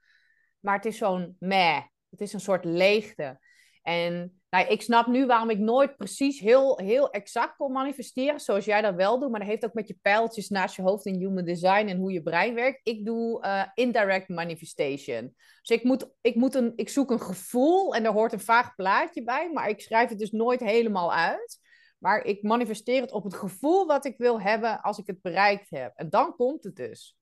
[0.61, 1.82] Maar het is zo'n meh.
[2.11, 3.40] Het is een soort leegte.
[3.82, 8.65] En nou, ik snap nu waarom ik nooit precies heel, heel exact kon manifesteren, zoals
[8.65, 9.31] jij dat wel doet.
[9.31, 12.13] Maar dat heeft ook met je pijltjes naast je hoofd in human design en hoe
[12.13, 12.81] je brein werkt.
[12.83, 15.35] Ik doe uh, indirect manifestation.
[15.63, 18.75] Dus ik, moet, ik, moet een, ik zoek een gevoel en daar hoort een vaag
[18.75, 21.59] plaatje bij, maar ik schrijf het dus nooit helemaal uit.
[21.99, 25.71] Maar ik manifesteer het op het gevoel wat ik wil hebben als ik het bereikt
[25.71, 25.93] heb.
[25.95, 27.17] En dan komt het dus.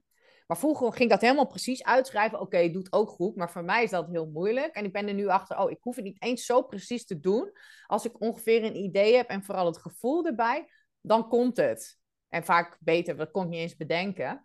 [0.47, 2.41] Maar vroeger ging dat helemaal precies uitschrijven.
[2.41, 3.37] Oké, okay, doet ook goed.
[3.37, 4.75] Maar voor mij is dat heel moeilijk.
[4.75, 7.21] En ik ben er nu achter, oh, ik hoef het niet eens zo precies te
[7.21, 7.53] doen.
[7.87, 10.69] Als ik ongeveer een idee heb en vooral het gevoel erbij,
[11.01, 11.99] dan komt het.
[12.29, 14.43] En vaak beter, dat kon ik niet eens bedenken.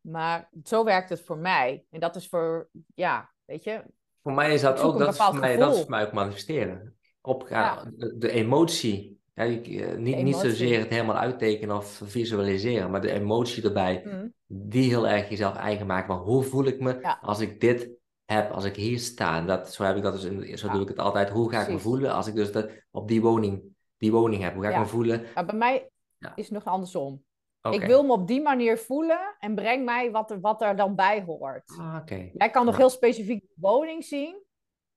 [0.00, 1.84] Maar zo werkt het voor mij.
[1.90, 3.84] En dat is voor, ja, weet je.
[4.22, 6.96] Voor mij is dat ook, dat is voor mij, dat is voor mij ook manifesteren.
[7.20, 7.84] Op, ja.
[7.96, 13.12] de, de emotie ja, eh, niet, niet zozeer het helemaal uittekenen of visualiseren, maar de
[13.12, 14.32] emotie erbij, mm.
[14.46, 16.14] die heel erg jezelf eigen maken.
[16.14, 17.90] Maar hoe voel ik me als ik dit
[18.24, 19.40] heb, als ik hier sta?
[19.40, 21.30] dat, zo heb ik dat dus in, zo doe ik het altijd.
[21.30, 23.62] Hoe ga ik me voelen als ik dus dat, op die woning,
[23.96, 24.54] die woning heb?
[24.54, 25.26] Hoe ga ik me voelen?
[25.34, 25.90] Maar bij mij
[26.34, 27.22] is het nog andersom.
[27.70, 30.94] Ik wil me op die manier voelen en breng mij wat er, wat er dan
[30.94, 31.78] bij hoort.
[31.78, 32.00] Ah,
[32.32, 34.46] Jij kan nog heel specifiek de woning zien.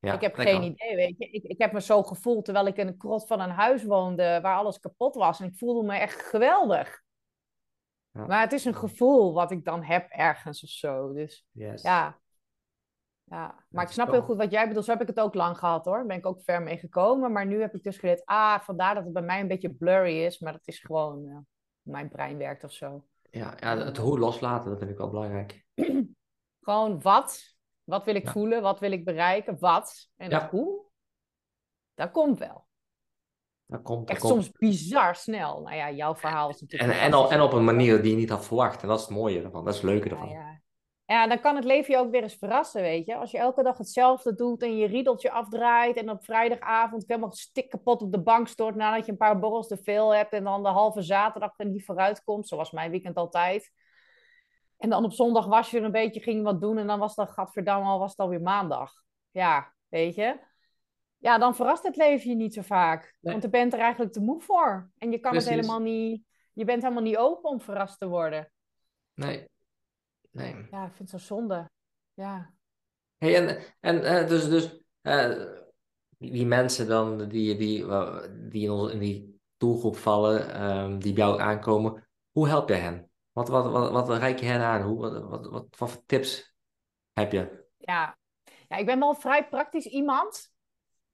[0.02, 1.30] Ja, ik heb geen idee, weet je.
[1.30, 4.40] Ik, ik heb me zo gevoeld terwijl ik in een krot van een huis woonde
[4.42, 5.40] waar alles kapot was.
[5.40, 7.02] En ik voelde me echt geweldig.
[8.12, 8.26] Ja.
[8.26, 11.14] Maar het is een gevoel wat ik dan heb ergens of zo.
[11.14, 11.82] Dus yes.
[11.82, 12.20] ja.
[13.24, 13.66] ja.
[13.70, 14.86] Maar ik snap heel goed wat jij bedoelt.
[14.86, 15.98] Zo heb ik het ook lang gehad hoor.
[15.98, 17.32] Daar ben ik ook ver mee gekomen.
[17.32, 20.24] Maar nu heb ik dus geleerd, ah, vandaar dat het bij mij een beetje blurry
[20.24, 20.40] is.
[20.40, 21.38] Maar dat is gewoon uh,
[21.82, 23.06] mijn brein werkt of zo.
[23.30, 25.66] Ja, ja, het hoe loslaten, dat vind ik wel belangrijk.
[26.66, 27.51] gewoon wat
[27.92, 28.62] wat wil ik voelen?
[28.62, 29.60] Wat wil ik bereiken?
[29.60, 30.10] Wat?
[30.18, 30.86] En dat hoe?
[31.94, 32.66] Dat komt wel.
[33.66, 35.62] Dat komt, Echt soms bizar snel.
[35.62, 36.92] Nou ja, jouw verhaal is natuurlijk...
[36.92, 38.82] En, en, op, en op een manier die je niet had verwacht.
[38.82, 39.66] En dat is het mooie ervan.
[39.66, 40.30] Dat is het leuke ervan.
[40.30, 40.62] Ja,
[41.06, 41.28] ja.
[41.28, 43.16] dan kan het leven je ook weer eens verrassen, weet je.
[43.16, 45.98] Als je elke dag hetzelfde doet en je riedeltje afdraait...
[45.98, 48.76] en op vrijdagavond helemaal stik kapot op de bank stort...
[48.76, 50.34] nadat je een paar borrels te veel hebt...
[50.34, 52.48] en dan de halve zaterdag er niet vooruit komt...
[52.48, 53.72] zoals mijn weekend altijd
[54.82, 56.78] en dan op zondag was je er een beetje, ging wat doen.
[56.78, 58.92] En dan was dat, gadverdamme, al was het alweer maandag.
[59.32, 60.40] Ja, weet je.
[61.18, 63.16] Ja, dan verrast het leven je niet zo vaak.
[63.20, 64.92] Want je bent er eigenlijk te moe voor.
[64.98, 66.24] En je kan het helemaal niet...
[66.54, 68.52] Je bent helemaal niet open om verrast te worden.
[69.14, 69.50] Nee.
[70.32, 70.68] Nee.
[70.72, 71.70] Ja, ik vind het zo zonde.
[72.14, 72.54] Ja.
[73.18, 75.46] Hey, en en uh, dus, dus uh,
[76.18, 77.86] die mensen dan, die, die,
[78.50, 82.80] die in, ons, in die doelgroep vallen, um, die bij jou aankomen, hoe help jij
[82.80, 83.11] hen?
[83.32, 84.82] Wat, wat, wat, wat reik je hen aan?
[84.82, 86.56] Hoe, wat, wat, wat, voor tips
[87.14, 87.66] heb je?
[87.78, 88.18] Ja.
[88.68, 90.50] ja, ik ben wel vrij praktisch iemand.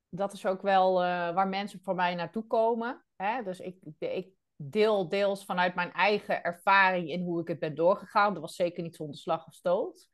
[0.10, 3.06] Dat is ook wel uh, waar mensen voor mij naartoe komen.
[3.16, 3.44] Hè?
[3.44, 8.34] Dus ik, ik deel deels vanuit mijn eigen ervaring in hoe ik het ben doorgegaan.
[8.34, 10.08] Dat was zeker niet zonder slag of stoot.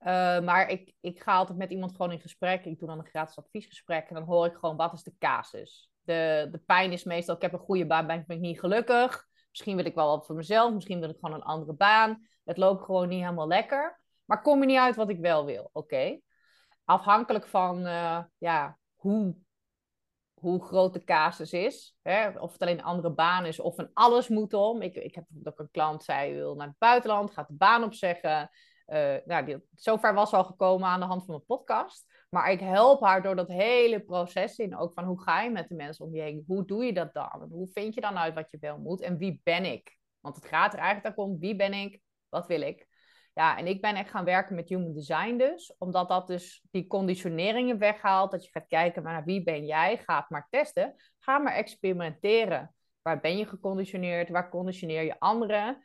[0.00, 2.64] Uh, maar ik, ik ga altijd met iemand gewoon in gesprek.
[2.64, 4.08] Ik doe dan een gratis adviesgesprek.
[4.08, 5.90] En dan hoor ik gewoon, wat is de casus?
[6.02, 9.30] De, de pijn is meestal, ik heb een goede baan, ben ik niet gelukkig.
[9.52, 12.26] Misschien wil ik wel wat voor mezelf, misschien wil ik gewoon een andere baan.
[12.44, 14.00] Het loopt gewoon niet helemaal lekker.
[14.24, 15.70] Maar kom je niet uit wat ik wel wil.
[15.72, 16.20] Oké.
[16.84, 19.36] Afhankelijk van uh, ja, hoe,
[20.34, 21.96] hoe groot de casus is.
[22.02, 22.28] Hè?
[22.28, 24.82] Of het alleen een andere baan is of een alles moet om.
[24.82, 28.50] Ik, ik heb ook een klant, zij wil naar het buitenland, gaat de baan opzeggen.
[28.86, 32.21] Uh, nou, die, zover was al gekomen aan de hand van mijn podcast.
[32.32, 34.76] Maar ik help haar door dat hele proces in.
[34.76, 36.44] Ook van hoe ga je met de mensen om je heen?
[36.46, 37.46] Hoe doe je dat dan?
[37.50, 39.00] Hoe vind je dan uit wat je wel moet?
[39.00, 39.96] En wie ben ik?
[40.20, 42.00] Want het gaat er eigenlijk om wie ben ik?
[42.28, 42.86] Wat wil ik?
[43.34, 45.74] Ja, en ik ben echt gaan werken met human design dus.
[45.78, 48.30] Omdat dat dus die conditioneringen weghaalt.
[48.30, 49.96] Dat je gaat kijken naar wie ben jij?
[49.96, 50.94] Ga het maar testen.
[51.18, 52.74] Ga maar experimenteren.
[53.02, 54.28] Waar ben je geconditioneerd?
[54.28, 55.82] Waar conditioneer je anderen?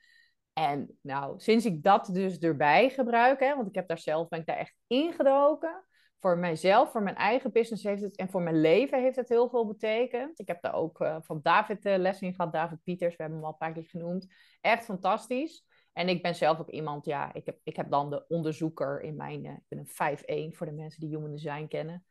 [0.53, 4.39] En nou, sinds ik dat dus erbij gebruik, hè, want ik heb daar zelf, ben
[4.39, 5.86] ik daar echt ingedoken
[6.19, 9.49] voor mijzelf, voor mijn eigen business heeft het en voor mijn leven heeft het heel
[9.49, 10.39] veel betekend.
[10.39, 13.41] Ik heb daar ook uh, van David uh, les in gehad, David Pieters, we hebben
[13.41, 14.27] hem al een genoemd.
[14.61, 15.65] Echt fantastisch.
[15.93, 19.15] En ik ben zelf ook iemand, ja, ik heb, ik heb dan de onderzoeker in
[19.15, 22.05] mijn, uh, ik ben een 5-1 voor de mensen die human design kennen.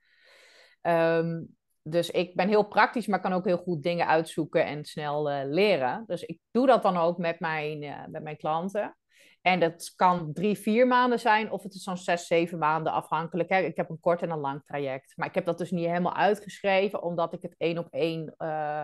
[0.82, 5.44] Um, dus ik ben heel praktisch, maar kan ook heel goed dingen uitzoeken en snel
[5.46, 6.04] leren.
[6.06, 7.78] Dus ik doe dat dan ook met mijn,
[8.10, 8.96] met mijn klanten.
[9.42, 13.48] En dat kan drie, vier maanden zijn, of het is zo'n zes, zeven maanden afhankelijk.
[13.48, 13.58] Hè.
[13.58, 15.12] Ik heb een kort en een lang traject.
[15.16, 18.82] Maar ik heb dat dus niet helemaal uitgeschreven, omdat ik het één op één uh,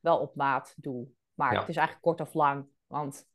[0.00, 1.08] wel op maat doe.
[1.34, 2.66] Maar het is eigenlijk kort of lang.
[2.86, 3.28] Want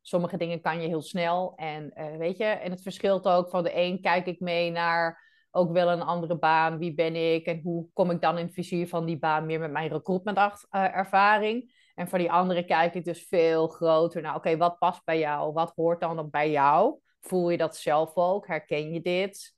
[0.00, 1.52] sommige dingen kan je heel snel.
[1.56, 5.30] En uh, weet je, en het verschilt ook van de een kijk ik mee naar
[5.50, 6.78] ook wel een andere baan.
[6.78, 9.60] Wie ben ik en hoe kom ik dan in het vizier van die baan meer
[9.60, 11.80] met mijn recruitment uh, ervaring?
[11.94, 15.52] En voor die anderen kijk ik dus veel groter naar, oké, wat past bij jou?
[15.52, 16.98] Wat hoort dan bij jou?
[17.20, 18.46] Voel je dat zelf ook?
[18.46, 19.54] Herken je dit?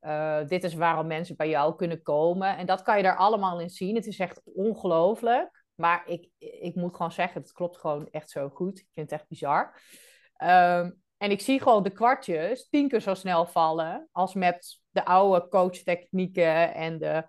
[0.00, 2.56] Uh, dit is waarom mensen bij jou kunnen komen.
[2.56, 3.94] En dat kan je daar allemaal in zien.
[3.94, 5.64] Het is echt ongelooflijk.
[5.74, 8.78] Maar ik, ik moet gewoon zeggen, het klopt gewoon echt zo goed.
[8.78, 9.80] Ik vind het echt bizar.
[10.42, 15.04] Um, en ik zie gewoon de kwartjes tien keer zo snel vallen als met de
[15.04, 17.24] oude coachtechnieken en de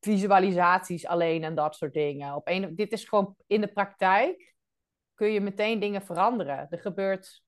[0.00, 2.34] visualisaties alleen en dat soort dingen.
[2.34, 4.54] Op een, dit is gewoon in de praktijk
[5.14, 6.66] kun je meteen dingen veranderen.
[6.70, 7.42] Er gebeurt,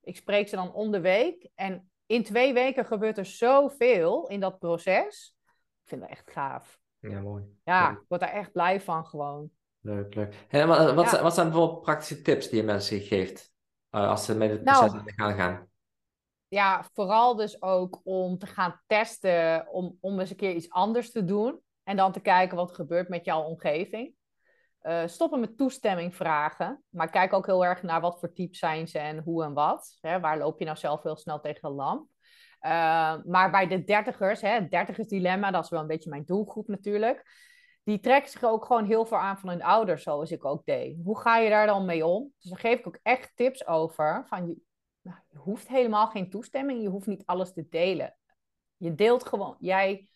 [0.00, 4.40] ik spreek ze dan om de week en in twee weken gebeurt er zoveel in
[4.40, 5.36] dat proces.
[5.82, 6.80] Ik vind dat echt gaaf.
[6.98, 7.44] Ja, mooi.
[7.64, 9.50] Ja, ik word daar echt blij van gewoon.
[9.80, 10.34] Leuk, leuk.
[10.48, 13.52] En wat, wat, zijn, wat zijn bijvoorbeeld praktische tips die je mensen geeft
[13.90, 15.68] uh, als ze met het proces nou, gaan gaan?
[16.48, 21.10] Ja, vooral dus ook om te gaan testen, om, om eens een keer iets anders
[21.10, 21.60] te doen.
[21.84, 24.14] En dan te kijken wat er gebeurt met jouw omgeving.
[24.82, 26.84] Uh, stoppen met toestemming vragen.
[26.88, 29.98] Maar kijk ook heel erg naar wat voor type zijn ze en hoe en wat.
[30.00, 32.08] Hè, waar loop je nou zelf heel snel tegen de lamp?
[32.60, 32.70] Uh,
[33.24, 37.22] maar bij de dertigers, het dertigers dilemma, dat is wel een beetje mijn doelgroep natuurlijk.
[37.82, 40.96] Die trekken zich ook gewoon heel veel aan van hun ouders, zoals ik ook deed.
[41.04, 42.32] Hoe ga je daar dan mee om?
[42.38, 44.24] Dus daar geef ik ook echt tips over.
[44.28, 44.56] Van je,
[45.00, 48.16] nou, je hoeft helemaal geen toestemming, je hoeft niet alles te delen.
[48.76, 50.08] Je deelt gewoon, jij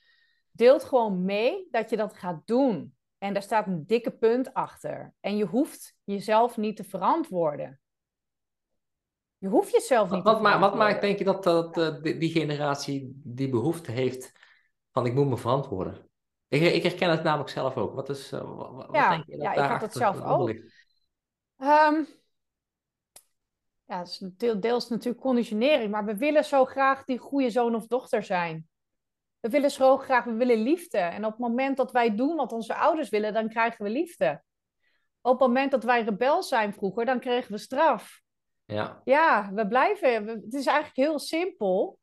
[0.59, 2.97] deelt gewoon mee dat je dat gaat doen.
[3.19, 5.15] En daar staat een dikke punt achter.
[5.21, 7.81] En je hoeft jezelf niet te verantwoorden.
[9.39, 10.79] Je hoeft jezelf niet wat, te verantwoorden.
[10.79, 14.33] Wat maakt, denk je, dat, dat uh, die, generatie die behoefte heeft
[14.93, 16.11] van ik moet me verantwoorden?
[16.49, 17.95] Ik, ik herken het namelijk zelf ook.
[17.95, 20.49] Wat, is, uh, wat, ja, denk je dat ja, ik had het zelf ook.
[20.49, 22.07] Um,
[23.85, 24.23] ja, het is
[24.61, 28.69] deels natuurlijk conditionering, maar we willen zo graag die goede zoon of dochter zijn.
[29.41, 30.99] We willen zo graag, we willen liefde.
[30.99, 34.43] En op het moment dat wij doen wat onze ouders willen, dan krijgen we liefde.
[35.21, 38.21] Op het moment dat wij rebel zijn vroeger, dan kregen we straf.
[38.65, 40.27] Ja, ja we blijven.
[40.27, 41.99] het is eigenlijk heel simpel.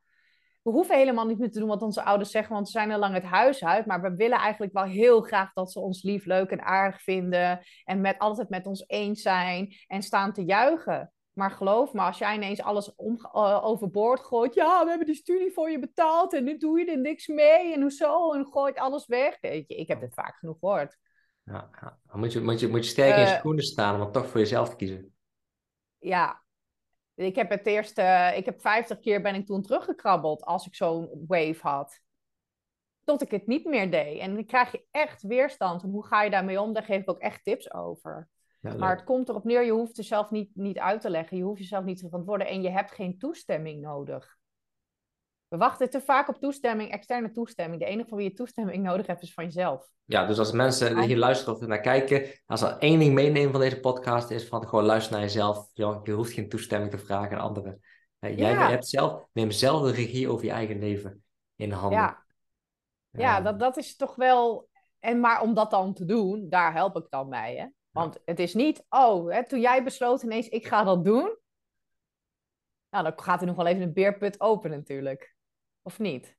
[0.61, 2.99] We hoeven helemaal niet meer te doen wat onze ouders zeggen, want ze zijn al
[2.99, 3.85] lang het huis uit.
[3.85, 7.59] Maar we willen eigenlijk wel heel graag dat ze ons lief, leuk en aardig vinden.
[7.83, 11.13] En met, altijd met ons eens zijn en staan te juichen.
[11.35, 14.53] Maar geloof me, als jij ineens alles om, uh, overboord gooit.
[14.53, 17.73] Ja, we hebben die studie voor je betaald en nu doe je er niks mee.
[17.73, 18.33] En hoezo?
[18.33, 19.37] En gooit alles weg.
[19.41, 20.97] Weet je, ik heb dit vaak genoeg gehoord.
[21.43, 21.69] Ja,
[22.11, 24.39] moet je, moet, je, moet je sterk in je uh, schoenen staan om toch voor
[24.39, 25.15] jezelf te kiezen.
[25.97, 26.43] Ja,
[27.15, 30.75] ik heb het eerst, uh, ik heb 50 keer ben ik toen teruggekrabbeld als ik
[30.75, 32.01] zo'n wave had.
[33.03, 34.19] Tot ik het niet meer deed.
[34.19, 35.83] En dan krijg je echt weerstand.
[35.83, 36.73] En hoe ga je daarmee om?
[36.73, 38.29] Daar geef ik ook echt tips over.
[38.71, 41.37] Ja, maar het komt erop neer, je hoeft jezelf niet, niet uit te leggen.
[41.37, 42.47] Je hoeft jezelf niet te verantwoorden.
[42.47, 44.37] En je hebt geen toestemming nodig.
[45.47, 47.81] We wachten te vaak op toestemming, externe toestemming.
[47.81, 49.89] De enige van wie je toestemming nodig hebt, is van jezelf.
[50.03, 53.61] Ja, dus als mensen hier luisteren of naar kijken, als er één ding meenemen van
[53.61, 55.69] deze podcast, is van gewoon luister naar jezelf.
[55.73, 57.79] Je hoeft geen toestemming te vragen aan anderen.
[58.19, 58.69] Jij ja.
[58.69, 61.23] hebt zelf, neem zelf de regie over je eigen leven
[61.55, 61.99] in handen.
[61.99, 62.25] Ja,
[63.11, 64.69] ja dat, dat is toch wel.
[64.99, 67.55] En maar om dat dan te doen, daar help ik dan bij.
[67.55, 67.65] Hè?
[67.95, 71.37] Want het is niet, oh, hè, toen jij besloot ineens, ik ga dat doen.
[72.89, 75.35] Nou, dan gaat er nog wel even een beerput open natuurlijk.
[75.81, 76.37] Of niet?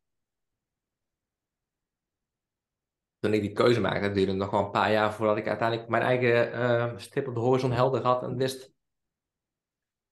[3.18, 5.88] Toen ik die keuze maakte, duurde het nog wel een paar jaar voordat ik uiteindelijk
[5.88, 8.72] mijn eigen uh, stip op de horizon helder had en wist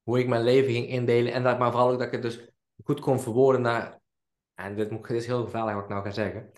[0.03, 1.33] hoe ik mijn leven ging indelen.
[1.33, 2.53] En dat, maar vooral ook dat ik het dus
[2.85, 4.01] goed kon verwoorden naar,
[4.55, 6.53] en dit, dit is heel gevaarlijk wat ik nou ga zeggen,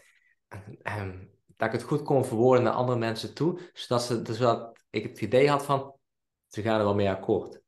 [0.99, 5.09] um, dat ik het goed kon verwoorden naar andere mensen toe, zodat, ze, zodat ik
[5.11, 5.95] het idee had van,
[6.49, 7.61] ze gaan er wel mee akkoord.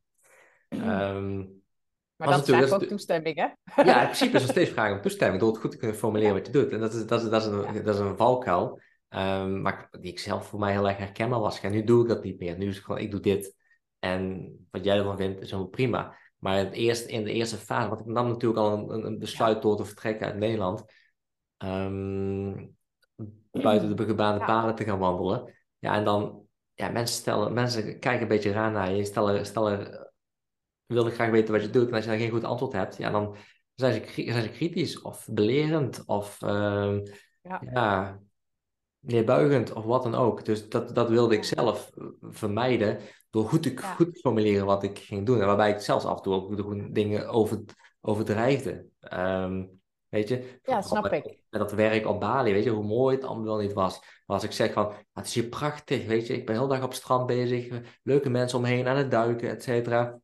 [0.68, 1.62] Um,
[2.16, 3.82] maar dat is eigenlijk ook toestemming, hè?
[3.82, 6.34] Ja, in principe is er steeds vragen om toestemming, door het goed te kunnen formuleren
[6.34, 6.70] wat je doet.
[6.70, 10.10] En dat is, dat is, dat is, een, dat is een valkuil, um, maar die
[10.10, 11.60] ik zelf voor mij heel erg herkenbaar was.
[11.60, 12.58] En nu doe ik dat niet meer.
[12.58, 13.56] Nu is het gewoon, ik doe dit.
[13.98, 16.16] En wat jij ervan vindt, is helemaal prima.
[16.38, 19.62] Maar het eerst, in de eerste fase, want ik nam natuurlijk al een, een besluit
[19.62, 20.84] door te vertrekken uit Nederland.
[21.58, 22.76] Um,
[23.50, 25.56] buiten de gebaande paden te gaan wandelen.
[25.78, 26.47] Ja, en dan,
[26.78, 30.10] ja, mensen stellen, mensen kijken een beetje raar naar je, stellen, stellen,
[30.86, 31.88] willen graag weten wat je doet.
[31.88, 33.36] En als je dan geen goed antwoord hebt, ja, dan
[33.74, 36.98] zijn ze, zijn ze kritisch of belerend of uh,
[37.42, 37.60] ja.
[37.72, 38.20] ja,
[38.98, 40.44] neerbuigend of wat dan ook.
[40.44, 42.98] Dus dat, dat wilde ik zelf vermijden
[43.30, 45.40] door goed te, goed te formuleren wat ik ging doen.
[45.40, 47.64] En waarbij ik zelfs af en toe ook dingen over,
[48.00, 48.86] overdrijfde.
[49.12, 49.77] Um,
[50.08, 50.58] Weet je?
[50.62, 51.24] Ja, snap met, ik.
[51.50, 53.98] Met dat werk op Bali, weet je, hoe mooi het allemaal wel niet was.
[54.00, 56.82] Maar als ik zeg van, het is hier prachtig, weet je, ik ben heel dag
[56.82, 60.20] op het strand bezig, leuke mensen omheen aan het duiken, et cetera.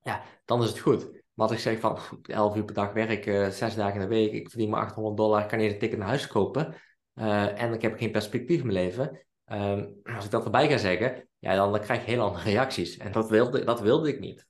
[0.00, 1.10] Ja, dan is het goed.
[1.12, 4.14] Maar als ik zeg van 11 uur per dag werk, uh, zes dagen in de
[4.14, 6.74] week, ik verdien maar 800 dollar, kan je een ticket naar huis kopen.
[7.14, 9.26] Uh, en ik heb geen perspectief in mijn leven.
[9.46, 12.96] Um, als ik dat erbij ga zeggen, ja, dan, dan krijg je heel andere reacties.
[12.96, 14.46] En dat wilde, dat wilde ik niet.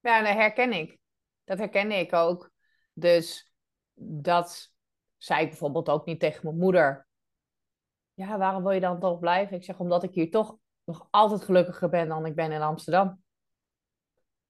[0.00, 0.98] Ja, dat herken ik.
[1.44, 2.50] Dat herken ik ook.
[2.92, 3.51] Dus
[3.94, 4.72] dat
[5.16, 7.06] zei ik bijvoorbeeld ook niet tegen mijn moeder.
[8.14, 9.56] Ja, waarom wil je dan toch blijven?
[9.56, 13.22] Ik zeg, omdat ik hier toch nog altijd gelukkiger ben dan ik ben in Amsterdam.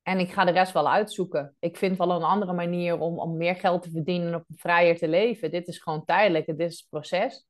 [0.02, 1.56] En ik ga de rest wel uitzoeken.
[1.58, 4.58] Ik vind wel een andere manier om, om meer geld te verdienen en op een
[4.58, 5.50] vrijer te leven.
[5.50, 7.46] Dit is gewoon tijdelijk, dit is het proces.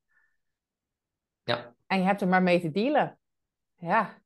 [1.43, 1.75] Ja.
[1.87, 3.19] En je hebt er maar mee te dealen.
[3.75, 4.21] Ja.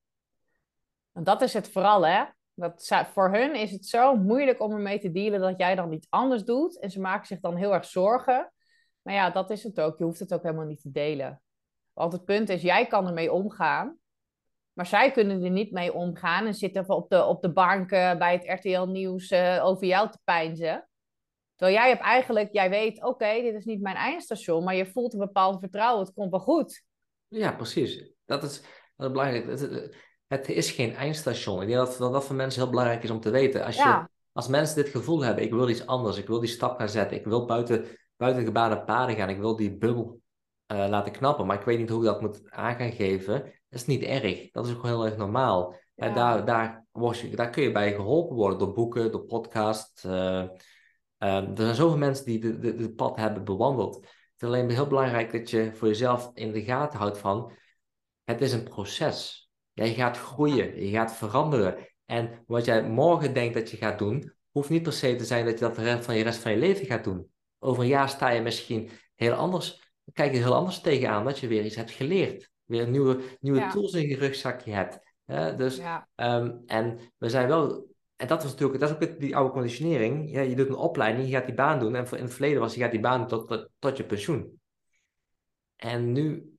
[1.12, 2.24] En dat is het vooral, hè.
[2.60, 6.08] Dat, voor hun is het zo moeilijk om ermee te dealen dat jij dan iets
[6.10, 6.80] anders doet.
[6.80, 8.52] En ze maken zich dan heel erg zorgen.
[9.02, 9.98] Maar ja, dat is het ook.
[9.98, 11.42] Je hoeft het ook helemaal niet te delen.
[11.94, 13.98] Want het punt is, jij kan ermee omgaan.
[14.74, 18.34] Maar zij kunnen er niet mee omgaan en zitten op de, op de bank bij
[18.34, 20.88] het RTL-nieuws uh, over jou te pijnzen.
[21.56, 25.14] Terwijl jij hebt eigenlijk, jij weet, oké, dit is niet mijn eindstation, maar je voelt
[25.14, 26.84] een bepaald vertrouwen, het komt wel goed.
[27.28, 28.12] Ja, precies.
[28.26, 28.62] Dat is,
[28.96, 29.46] dat is belangrijk.
[30.28, 31.62] Het, is geen eindstation.
[31.62, 33.66] Ik denk dat, dat dat voor mensen heel belangrijk is om te weten.
[33.66, 36.78] Als, je, als mensen dit gevoel hebben, ik wil iets anders, ik wil die stap
[36.78, 37.86] gaan zetten, ik wil buiten,
[38.18, 40.22] buiten gebaande paden gaan, ik wil die bubbel
[40.72, 43.80] uh, laten knappen, maar ik weet niet hoe ik dat moet aan gaan geven, dat
[43.80, 44.52] is niet erg.
[44.52, 45.76] Dat is ook heel erg normaal.
[45.96, 46.14] Ja.
[46.14, 50.04] daar, daar, word je, daar kun je bij geholpen worden door boeken, door podcasts.
[50.04, 50.48] Uh,
[51.18, 53.96] er zijn zoveel mensen die de, de, de pad hebben bewandeld.
[53.96, 57.52] Het is alleen heel belangrijk dat je voor jezelf in de gaten houdt van,
[58.24, 59.47] het is een proces.
[59.78, 61.76] Jij gaat groeien, je gaat veranderen.
[62.06, 65.46] En wat jij morgen denkt dat je gaat doen, hoeft niet per se te zijn
[65.46, 67.30] dat je dat de rest van je rest van je leven gaat doen.
[67.60, 71.48] Over een jaar sta je misschien heel anders kijk je heel anders tegenaan dat je
[71.48, 72.52] weer iets hebt geleerd.
[72.66, 75.00] Weer nieuwe, nieuwe tools in je rugzakje hebt.
[75.58, 75.82] Dus,
[76.16, 80.32] ehm, en we zijn wel, en dat was natuurlijk, dat is ook die oude conditionering.
[80.32, 81.96] Ja, je doet een opleiding, je gaat die baan doen.
[81.96, 84.60] En in het verleden was, je gaat die baan tot, tot je pensioen.
[85.76, 86.57] En nu,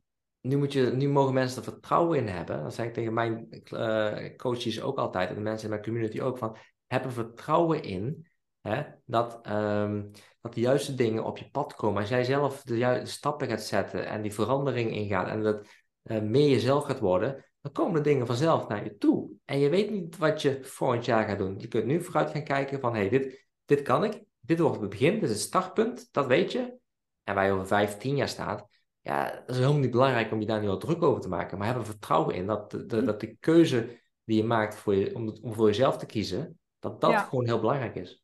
[0.49, 2.63] nu, moet je, nu mogen mensen er vertrouwen in hebben.
[2.63, 5.29] Dat zeg ik tegen mijn uh, coaches ook altijd.
[5.29, 6.39] En de mensen in mijn community ook.
[6.39, 8.29] Van, heb er vertrouwen in
[8.61, 10.05] hè, dat, ehm,
[10.41, 12.01] dat de juiste dingen op je pad komen.
[12.01, 15.67] Als jij zelf de juiste stappen gaat zetten en die verandering ingaat en dat
[16.03, 19.31] uh, meer jezelf gaat worden, dan komen de dingen vanzelf naar je toe.
[19.45, 21.59] En je weet niet wat je volgend jaar gaat doen.
[21.59, 24.23] Je kunt nu vooruit gaan kijken van, hey, dit, dit kan ik.
[24.41, 26.77] Dit wordt het begin, dit is het startpunt, dat weet je.
[27.25, 28.67] En waar je over vijf, tien jaar staat,
[29.09, 31.59] ja, dat is helemaal niet belangrijk om je daar nu al druk over te maken.
[31.59, 34.95] Maar heb er vertrouwen in dat de, de, dat de keuze die je maakt voor
[34.95, 38.23] je, om, om voor jezelf te kiezen, dat dat gewoon heel belangrijk is.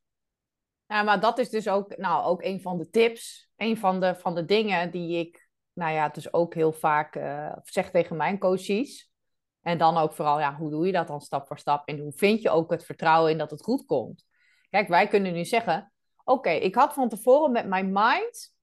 [0.87, 3.49] Ja, maar dat is dus ook, nou, ook een van de tips.
[3.57, 7.53] Een van de, van de dingen die ik, nou ja, dus ook heel vaak uh,
[7.63, 9.13] zeg tegen mijn coaches.
[9.61, 11.89] En dan ook vooral, ja, hoe doe je dat dan stap voor stap?
[11.89, 14.25] En hoe vind je ook het vertrouwen in dat het goed komt?
[14.71, 15.93] Kijk, wij kunnen nu zeggen,
[16.25, 18.55] oké, ik had van tevoren met mijn mind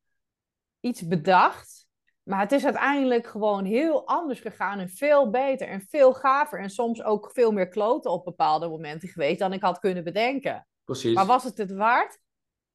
[0.80, 1.81] iets bedacht.
[2.24, 6.60] Maar het is uiteindelijk gewoon heel anders gegaan en veel beter en veel gaver.
[6.60, 10.68] En soms ook veel meer kloten op bepaalde momenten geweest dan ik had kunnen bedenken.
[10.84, 11.14] Precies.
[11.14, 12.20] Maar was het het waard?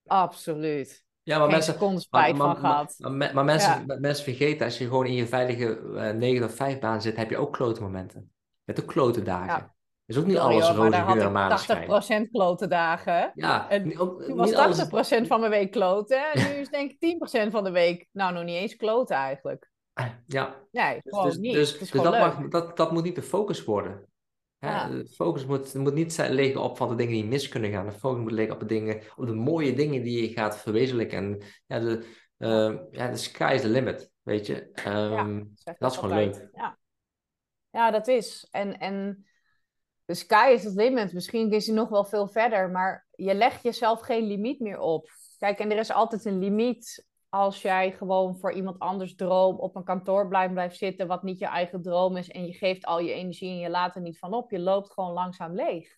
[0.06, 1.04] Absoluut.
[1.22, 2.94] Ja, maar mensen, spijt maar, van gehad.
[2.98, 6.54] Maar, maar, mensen, mensen vergeten, als je gewoon in je veilige uh, eh, 9 of
[6.54, 8.20] 5 baan zit, heb je ook klote momenten.
[8.20, 9.46] Je hebt ook klote dagen.
[9.46, 9.75] Ja.
[10.06, 12.26] Is ook niet alles roze geur en maneschijn.
[12.26, 13.32] 80% klote dagen.
[13.34, 13.70] Ja.
[13.70, 16.32] En toen was 80% van mijn week kloten.
[16.32, 17.16] En nu is denk ik
[17.48, 19.70] 10% van de week, nou nog niet eens kloten eigenlijk.
[20.26, 20.54] Ja.
[20.70, 21.54] Nee, dus- gewoon dus, niet.
[21.54, 24.08] Dus, dus dat, mag, dat, dat moet niet de focus worden.
[24.58, 27.86] De focus moet, moet niet liggen op van de dingen die mis kunnen gaan.
[27.86, 31.18] De focus moet liggen op de dingen, op de mooie dingen die je gaat verwezenlijken.
[31.18, 32.06] En ja, de,
[32.38, 34.70] uh, ja, de sky is the limit, weet je.
[34.86, 36.48] Um, dat is gewoon leuk.
[36.52, 36.78] Ja.
[37.70, 38.48] ja, dat is.
[38.50, 39.26] En, en
[40.06, 41.12] de sky is the limit.
[41.12, 45.10] Misschien is hij nog wel veel verder, maar je legt jezelf geen limiet meer op.
[45.38, 49.76] Kijk, en er is altijd een limiet als jij gewoon voor iemand anders droom op
[49.76, 52.98] een kantoor blijft, blijft zitten, wat niet je eigen droom is, en je geeft al
[52.98, 55.96] je energie en je laat er niet van op, je loopt gewoon langzaam leeg.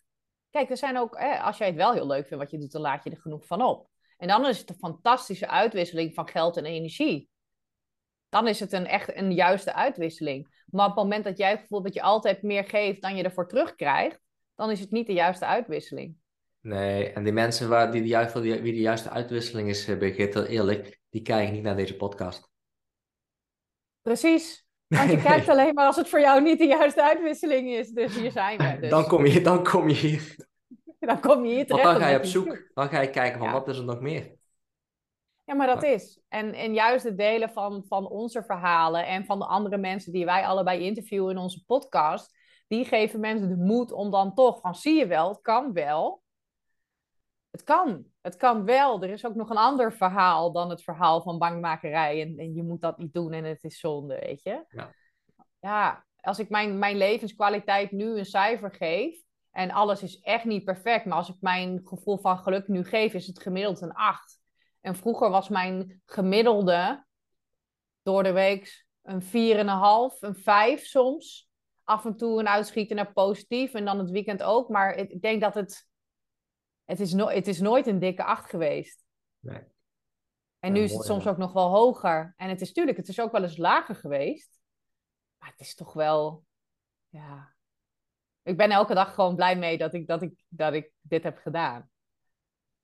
[0.49, 2.81] Kijk, er zijn ook, als jij het wel heel leuk vindt wat je doet, dan
[2.81, 3.89] laat je er genoeg van op.
[4.17, 7.29] En dan is het een fantastische uitwisseling van geld en energie.
[8.29, 10.63] Dan is het een echt een juiste uitwisseling.
[10.65, 13.47] Maar op het moment dat jij voelt dat je altijd meer geeft dan je ervoor
[13.47, 14.19] terugkrijgt,
[14.55, 16.15] dan is het niet de juiste uitwisseling.
[16.61, 20.35] Nee, en die mensen waar die de juiste, wie de juiste uitwisseling is, eh, Birgit,
[20.35, 22.49] eerlijk, die kijken niet naar deze podcast.
[24.01, 24.67] Precies.
[24.87, 27.89] Want je kijkt alleen maar als het voor jou niet de juiste uitwisseling is.
[27.89, 28.77] Dus hier zijn we.
[28.81, 28.89] Dus.
[28.89, 30.35] Dan, kom je, dan kom je hier.
[30.99, 31.85] Dan kom je hier terecht.
[31.85, 32.71] Want dan ga je op zoek.
[32.73, 34.31] Dan ga je kijken van wat is er nog meer.
[35.49, 36.21] Ja, maar dat is.
[36.27, 40.25] En, en juist het delen van, van onze verhalen en van de andere mensen die
[40.25, 42.37] wij allebei interviewen in onze podcast,
[42.67, 46.23] die geven mensen de moed om dan toch van zie je wel, het kan wel.
[47.49, 48.05] het kan.
[48.21, 49.03] Het kan wel.
[49.03, 52.21] Er is ook nog een ander verhaal dan het verhaal van bankmakerij.
[52.21, 54.65] En, en je moet dat niet doen en het is zonde, weet je.
[54.69, 54.93] Ja.
[55.59, 59.23] Ja, als ik mijn, mijn levenskwaliteit nu een cijfer geef...
[59.51, 61.05] en alles is echt niet perfect...
[61.05, 63.13] maar als ik mijn gevoel van geluk nu geef...
[63.13, 64.38] is het gemiddeld een 8.
[64.81, 67.05] En vroeger was mijn gemiddelde
[68.01, 71.49] door de week een 4,5, een 5 soms.
[71.83, 74.69] Af en toe een uitschieten naar positief en dan het weekend ook.
[74.69, 75.89] Maar ik denk dat het
[76.89, 79.05] het is, no het is nooit een dikke acht geweest.
[79.39, 79.63] Nee.
[80.59, 82.33] En nu is het soms ook nog wel hoger.
[82.37, 84.59] En het is natuurlijk, het is ook wel eens lager geweest.
[85.37, 86.45] Maar het is toch wel,
[87.07, 87.53] ja.
[88.41, 91.37] Ik ben elke dag gewoon blij mee dat ik, dat ik, dat ik dit heb
[91.37, 91.89] gedaan.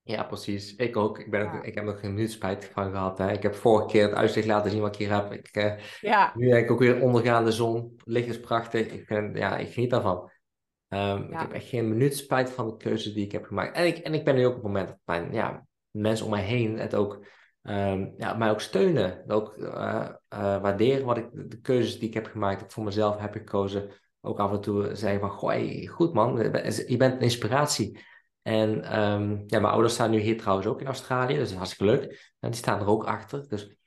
[0.08, 0.76] Ja, precies.
[0.76, 1.20] Ik ook.
[1.20, 3.18] Ik, ben ook, ik heb nog geen minuut spijt van gehad.
[3.18, 3.32] Hè.
[3.32, 5.32] Ik heb vorige keer het uitzicht laten zien wat ik hier heb.
[5.32, 6.32] Ik, eh, ja.
[6.36, 7.96] Nu heb ik ook weer ondergaande zon.
[8.04, 8.88] Licht is prachtig.
[8.88, 10.32] Ik, vind, ja, ik geniet daarvan.
[10.90, 13.76] Um, Ik heb echt geen minuut spijt van de keuze die ik heb gemaakt.
[13.76, 16.32] En ik, en ik ben nu ook op het moment dat mijn ja, mensen om
[16.32, 17.26] mij heen het ook,
[17.64, 19.24] um, ja, mij ook steunen.
[19.28, 22.84] Ook uh, uh, waarderen wat ik, de keuzes die ik heb gemaakt, dat ik voor
[22.84, 23.90] mezelf heb gekozen.
[24.22, 26.38] Ook af en toe zeggen van, goh, goed man,
[26.88, 28.00] je bent een inspiratie.
[28.48, 31.56] En um, ja, mijn ouders staan nu hier trouwens ook in Australië, dus dat is
[31.56, 32.34] hartstikke leuk.
[32.40, 33.48] En die staan er ook achter.
[33.48, 33.78] Dus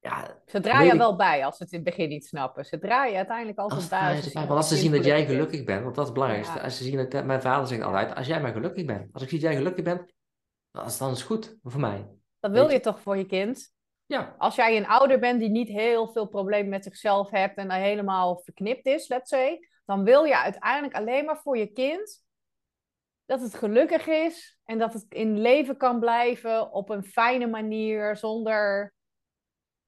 [0.00, 2.64] ja, ze draaien wel bij als ze het in het begin niet snappen.
[2.64, 4.16] Ze draaien uiteindelijk altijd als bij.
[4.16, 6.60] Als, bij, als ze zien dat jij gelukkig bent, want dat is het belangrijkste.
[6.60, 9.12] Als ze zien dat, mijn vader zegt altijd, als jij maar gelukkig bent.
[9.12, 10.12] Als ik zie dat jij gelukkig bent,
[10.70, 12.08] dan is het goed voor mij.
[12.40, 12.80] Dat wil je?
[12.80, 13.74] toch voor je kind?
[14.06, 14.34] Ja.
[14.38, 18.40] Als jij een ouder bent die niet heel veel problemen met zichzelf hebt en helemaal
[18.44, 22.24] verknipt is, let's say, dan wil je uiteindelijk alleen maar voor je kind
[23.26, 28.16] dat het gelukkig is en dat het in leven kan blijven op een fijne manier,
[28.16, 28.94] zonder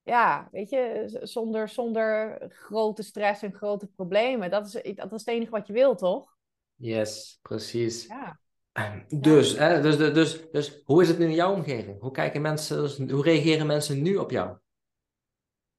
[0.08, 4.50] ja, weet je, zonder, zonder grote stress en grote problemen.
[4.50, 6.36] Dat is, dat is het enige wat je wil, toch?
[6.74, 8.06] Yes, precies.
[8.06, 8.40] Ja.
[9.08, 12.00] Dus, Hè, dus, dus, dus, dus hoe is het nu in jouw omgeving?
[12.00, 14.56] Hoe, kijken mensen, hoe reageren mensen nu op jou?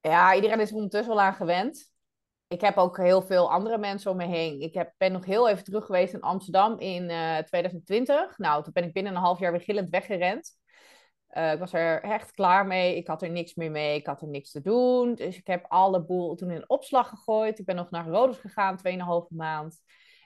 [0.02, 1.89] Ja, iedereen is er ondertussen wel aan gewend.
[2.50, 4.62] Ik heb ook heel veel andere mensen om me heen.
[4.62, 8.38] Ik heb, ben nog heel even terug geweest in Amsterdam in uh, eh, 2020.
[8.38, 10.58] Nou, toen ben ik binnen een half jaar weer gillend weggerend.
[11.32, 12.96] Uh, ik was er echt klaar mee.
[12.96, 13.96] Ik had er niks meer mee.
[13.96, 15.16] Ik had er niks te doen.
[15.16, 17.60] Dus ik heb alle boel toen in opslag gegooid.
[17.60, 19.80] Ik ben nog naar Rodos gegaan, 2,5 maand.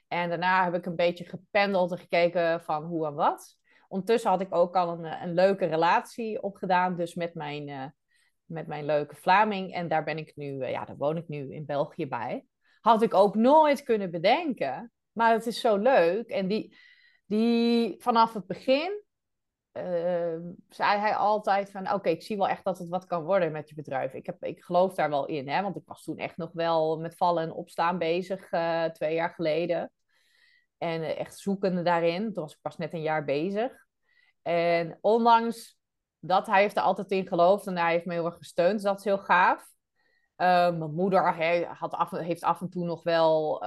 [0.07, 3.57] En daarna heb ik een beetje gependeld en gekeken van hoe en wat.
[3.87, 6.95] Ondertussen had ik ook al een, eh, een leuke relatie opgedaan.
[6.95, 7.93] Dus met mijn,
[8.45, 9.73] met mijn leuke Vlaming.
[9.73, 12.45] En daar ben ik nu, uh, ja, daar woon ik nu in België bij.
[12.81, 14.91] Had ik ook nooit kunnen bedenken.
[15.11, 16.29] Maar het is zo leuk.
[16.29, 16.77] En die,
[17.25, 19.03] die vanaf het begin
[19.73, 20.37] uh,
[20.69, 21.93] zei hij altijd van...
[21.93, 24.13] oké, ik zie wel echt dat het wat kan worden met je bedrijf.
[24.13, 26.99] Ik, heb, ik geloof daar wel in, hè, want ik was toen echt nog wel
[26.99, 29.91] met vallen en opstaan bezig, uh, twee jaar geleden.
[30.77, 32.33] En uh, echt zoekende daarin.
[32.33, 33.71] Toen was ik pas net een jaar bezig.
[34.41, 35.79] En ondanks
[36.25, 38.73] dat, hij heeft er altijd in geloofd en hij heeft me heel erg gesteund.
[38.73, 39.65] Dus dat is heel gaaf.
[40.35, 43.63] mijn moeder had heeft af en toe nog wel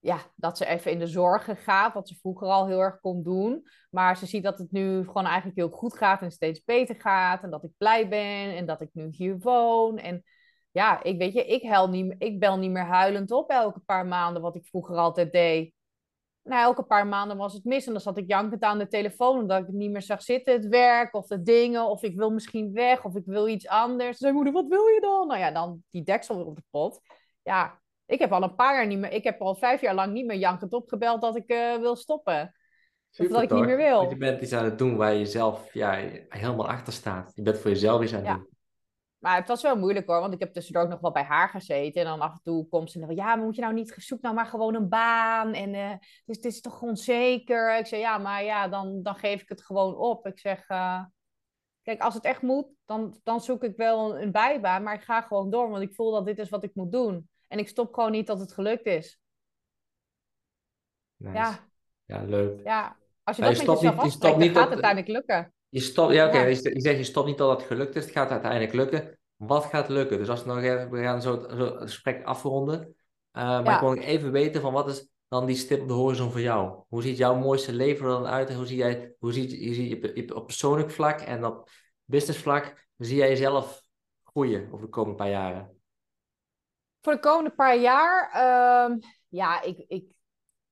[0.00, 3.22] ja, dat ze even in de zorgen gaat, wat ze vroeger al heel erg kon
[3.22, 3.66] doen.
[3.90, 7.42] Maar ze ziet dat het nu gewoon eigenlijk heel goed gaat en steeds beter gaat.
[7.42, 9.98] En dat ik blij ben en dat ik nu hier woon.
[9.98, 10.22] En
[10.70, 14.06] ja, ik weet je, ik, huil niet, ik bel niet meer huilend op elke paar
[14.06, 15.74] maanden, wat ik vroeger altijd deed.
[16.42, 19.38] Nou, elke paar maanden was het mis en dan zat ik jankend aan de telefoon
[19.38, 22.30] omdat ik het niet meer zag zitten, het werk of de dingen, of ik wil
[22.30, 24.18] misschien weg of ik wil iets anders.
[24.18, 25.26] Zei moeder, wat wil je dan?
[25.26, 27.00] Nou ja, dan die deksel weer op de pot.
[27.42, 30.12] Ja, ik heb al een paar jaar niet meer, ik heb al vijf jaar lang
[30.12, 32.54] niet meer jankend opgebeld dat ik uh, wil stoppen.
[33.10, 34.08] Super, of dat ik niet meer wil.
[34.08, 35.90] je bent iets aan het doen waar je zelf ja,
[36.28, 37.32] helemaal achter staat.
[37.34, 38.34] Je bent voor jezelf iets aan het ja.
[38.34, 38.48] doen.
[39.20, 41.48] Maar het was wel moeilijk hoor, want ik heb tussendoor ook nog wel bij haar
[41.48, 42.00] gezeten.
[42.00, 43.94] En dan af en toe komt ze en dan ja, maar moet je nou niet,
[43.96, 45.52] zoek nou maar gewoon een baan.
[45.52, 45.90] En uh,
[46.24, 47.78] dus het is toch onzeker.
[47.78, 50.26] Ik zeg, ja, maar ja, dan, dan geef ik het gewoon op.
[50.26, 51.04] Ik zeg, uh,
[51.82, 54.82] kijk, als het echt moet, dan, dan zoek ik wel een, een bijbaan.
[54.82, 57.28] Maar ik ga gewoon door, want ik voel dat dit is wat ik moet doen.
[57.48, 59.18] En ik stop gewoon niet dat het gelukt is.
[61.16, 61.36] Nice.
[61.36, 61.68] Ja.
[62.04, 62.64] Ja, leuk.
[62.64, 65.52] Ja, als je dat met jezelf niet, afspreekt, dan gaat het uiteindelijk lukken.
[65.70, 66.36] Je stopt, ja, oké.
[66.36, 66.50] Okay.
[66.50, 68.04] Je, je zegt, je stopt niet dat het gelukt is.
[68.04, 69.18] Het gaat uiteindelijk lukken.
[69.36, 70.18] Wat gaat lukken?
[70.18, 72.80] Dus als we nog even, we gaan zo, zo het gesprek afronden.
[72.80, 73.74] Uh, maar ja.
[73.74, 76.82] ik wil even weten van wat is dan die stip op de horizon voor jou?
[76.88, 78.48] Hoe ziet jouw mooiste leven er dan uit?
[78.48, 81.70] En hoe zie jij, hoe ziet, je, op persoonlijk vlak en op
[82.04, 83.82] business vlak, zie jij jezelf
[84.24, 85.80] groeien over de komende paar jaren?
[87.00, 88.96] Voor de komende paar jaar, uh,
[89.28, 90.12] ja, ik, ik,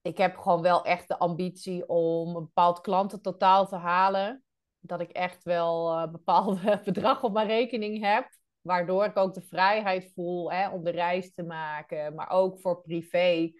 [0.02, 4.42] ik heb gewoon wel echt de ambitie om een bepaald klantentotaal te halen.
[4.80, 8.28] Dat ik echt wel een uh, bepaald bedrag op mijn rekening heb.
[8.60, 12.14] Waardoor ik ook de vrijheid voel hè, om de reis te maken.
[12.14, 13.52] Maar ook voor privé.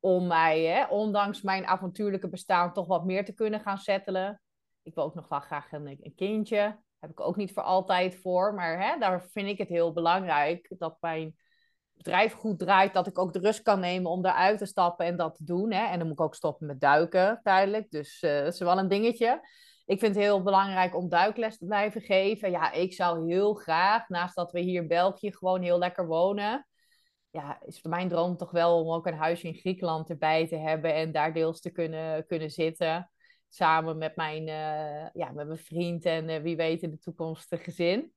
[0.00, 4.42] om mij, hè, ondanks mijn avontuurlijke bestaan, toch wat meer te kunnen gaan settelen.
[4.82, 6.78] Ik wil ook nog wel graag een, een kindje.
[6.98, 8.54] Heb ik ook niet voor altijd voor.
[8.54, 11.36] Maar hè, daar vind ik het heel belangrijk dat mijn
[11.92, 12.94] bedrijf goed draait.
[12.94, 15.72] Dat ik ook de rust kan nemen om eruit te stappen en dat te doen.
[15.72, 15.86] Hè.
[15.86, 17.90] En dan moet ik ook stoppen met duiken, tijdelijk.
[17.90, 19.48] Dus uh, dat is wel een dingetje.
[19.92, 22.50] Ik vind het heel belangrijk om duikles te blijven geven.
[22.50, 26.66] Ja, ik zou heel graag, naast dat we hier in België gewoon heel lekker wonen,
[27.30, 30.94] ja, is mijn droom toch wel om ook een huisje in Griekenland erbij te hebben
[30.94, 33.10] en daar deels te kunnen, kunnen zitten.
[33.48, 37.52] Samen met mijn, uh, ja, met mijn vriend en uh, wie weet in de toekomst
[37.52, 38.12] een gezin.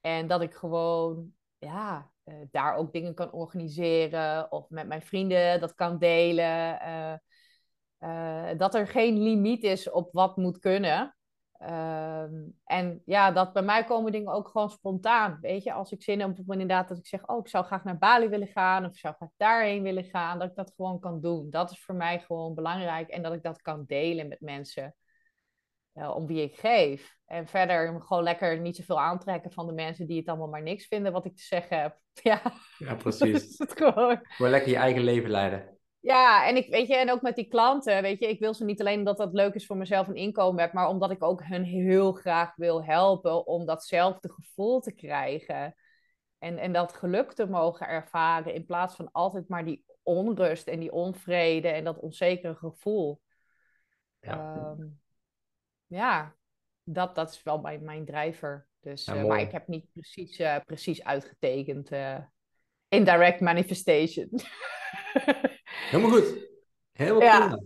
[0.00, 5.60] En dat ik gewoon ja, uh, daar ook dingen kan organiseren of met mijn vrienden
[5.60, 6.80] dat kan delen.
[8.56, 11.16] Dat er geen limiet is op wat moet kunnen.
[11.62, 12.34] Ehm,
[12.64, 15.38] en ja, dat bij mij komen dingen ook gewoon spontaan.
[15.40, 17.98] Weet je, als ik zin heb, inderdaad dat ik zeg, oh, ik zou graag naar
[17.98, 21.20] Bali willen gaan, of ik zou graag daarheen willen gaan, dat ik dat gewoon kan
[21.20, 21.50] doen.
[21.50, 24.94] Dat is voor mij gewoon belangrijk en dat ik dat kan delen met mensen
[25.94, 27.16] uh, om wie ik geef.
[27.26, 30.86] En verder gewoon lekker niet zoveel aantrekken van de mensen die het allemaal maar niks
[30.86, 32.00] vinden wat ik te zeggen heb.
[32.22, 32.42] Ja,
[32.78, 33.56] ja precies.
[33.74, 34.18] gewoon.
[34.22, 35.71] gewoon lekker je eigen leven leiden.
[36.02, 38.64] Ja, en ik weet je, en ook met die klanten, weet je, ik wil ze
[38.64, 41.44] niet alleen omdat dat leuk is voor mezelf een inkomen heb, maar omdat ik ook
[41.44, 45.74] hun heel graag wil helpen om datzelfde gevoel te krijgen.
[46.38, 50.80] En, en dat geluk te mogen ervaren in plaats van altijd maar die onrust en
[50.80, 53.20] die onvrede en dat onzekere gevoel.
[54.20, 55.00] Ja, um,
[55.86, 56.36] ja
[56.84, 58.66] dat, dat is wel mijn, mijn drijver.
[58.80, 61.92] Dus, uh, maar ik heb niet precies, uh, precies uitgetekend.
[61.92, 62.18] Uh,
[62.88, 64.28] indirect manifestation.
[65.92, 66.48] Helemaal goed.
[66.92, 67.58] Helemaal ja.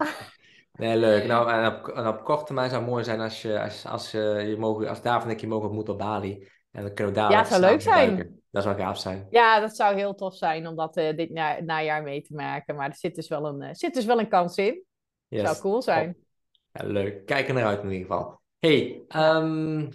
[0.72, 1.27] Nee, leuk.
[1.27, 4.14] Nou, en op, en op korte termijn zou het mooi zijn als, je, als, als,
[4.14, 6.49] uh, je mogen, als David en ik je mogen ontmoeten op Bali.
[6.70, 8.41] En dan kunnen we daar Ja, het zou leuk zijn.
[8.51, 9.27] Dat zou gaaf zijn.
[9.31, 12.74] Ja, dat zou heel tof zijn om dat uh, dit na, najaar mee te maken.
[12.74, 14.83] Maar er zit dus wel een, uh, zit dus wel een kans in.
[15.29, 15.43] Yes.
[15.43, 16.16] Zou cool zijn.
[16.72, 17.27] Ja, leuk.
[17.27, 18.41] Kijk er naar uit in ieder geval.
[18.59, 19.89] Hey, um,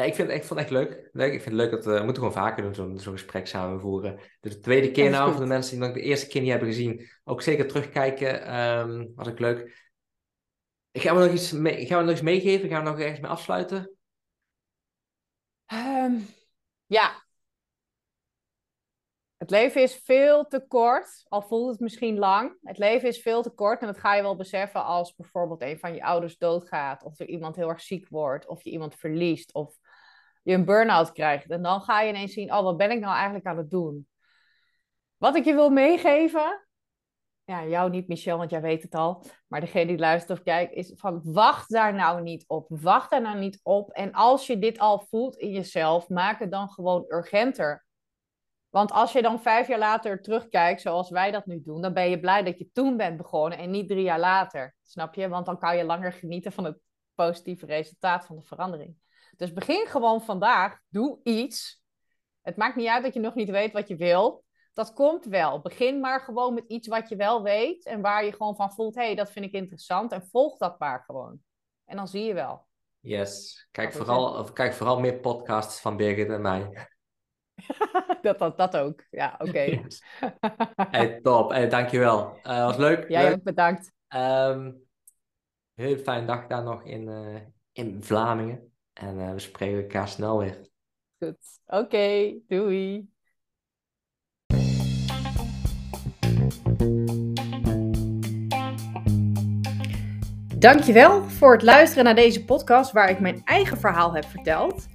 [0.00, 1.08] ja, ik, vind, ik vond het echt leuk.
[1.12, 1.32] leuk.
[1.32, 4.20] Ik vind het leuk dat we, moeten gewoon vaker doen, zo'n zo'n gesprek samen voeren.
[4.40, 7.08] Dus de tweede keer nou, voor de mensen die de eerste keer niet hebben gezien,
[7.24, 8.60] ook zeker terugkijken.
[8.60, 9.88] Um, was ook leuk.
[10.92, 12.68] Gaan we nog iets, mee, gaan we nog iets meegeven?
[12.68, 13.96] Gaan we nog ergens mee afsluiten?
[15.72, 16.26] Um,
[16.86, 17.19] ja.
[19.40, 22.58] Het leven is veel te kort, al voelt het misschien lang.
[22.62, 25.78] Het leven is veel te kort en dat ga je wel beseffen als bijvoorbeeld een
[25.78, 29.54] van je ouders doodgaat, of er iemand heel erg ziek wordt, of je iemand verliest,
[29.54, 29.74] of
[30.42, 31.50] je een burn-out krijgt.
[31.50, 34.08] En dan ga je ineens zien, oh, wat ben ik nou eigenlijk aan het doen?
[35.16, 36.66] Wat ik je wil meegeven,
[37.44, 39.24] ja, jou niet, Michel, want jij weet het al.
[39.46, 42.66] Maar degene die luistert of kijkt, is van wacht daar nou niet op.
[42.68, 43.90] Wacht daar nou niet op.
[43.90, 47.88] En als je dit al voelt in jezelf, maak het dan gewoon urgenter.
[48.70, 52.10] Want als je dan vijf jaar later terugkijkt, zoals wij dat nu doen, dan ben
[52.10, 54.74] je blij dat je toen bent begonnen en niet drie jaar later.
[54.82, 55.28] Snap je?
[55.28, 56.78] Want dan kan je langer genieten van het
[57.14, 58.96] positieve resultaat van de verandering.
[59.36, 60.78] Dus begin gewoon vandaag.
[60.88, 61.82] Doe iets.
[62.40, 64.44] Het maakt niet uit dat je nog niet weet wat je wil.
[64.72, 65.60] Dat komt wel.
[65.60, 68.94] Begin maar gewoon met iets wat je wel weet en waar je gewoon van voelt:
[68.94, 70.12] hé, hey, dat vind ik interessant.
[70.12, 71.40] En volg dat maar gewoon.
[71.84, 72.66] En dan zie je wel.
[73.00, 73.66] Yes.
[73.70, 76.88] Kijk vooral, of kijk vooral meer podcasts van Birgit en mij.
[78.22, 79.04] dat, dat, dat ook.
[79.10, 79.48] Ja, oké.
[79.48, 79.68] Okay.
[79.84, 80.02] Yes.
[80.90, 81.50] hey, top.
[81.50, 82.38] Hey, dankjewel.
[82.42, 83.08] Uh, was leuk.
[83.08, 83.34] Jij leuk.
[83.34, 83.92] ook bedankt.
[84.14, 84.82] Um,
[85.74, 87.40] heel fijne dag daar nog in, uh,
[87.72, 88.72] in Vlamingen.
[88.92, 90.68] En uh, we spreken elkaar snel weer.
[91.18, 91.60] Goed.
[91.66, 93.08] Oké, okay, doei.
[100.60, 104.86] Dankjewel voor het luisteren naar deze podcast waar ik mijn eigen verhaal heb verteld.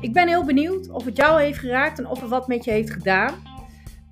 [0.00, 2.70] Ik ben heel benieuwd of het jou heeft geraakt en of het wat met je
[2.70, 3.34] heeft gedaan.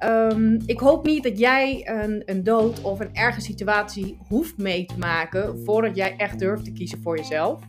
[0.04, 4.84] Um, ik hoop niet dat jij een, een dood of een erge situatie hoeft mee
[4.84, 7.62] te maken voordat jij echt durft te kiezen voor jezelf.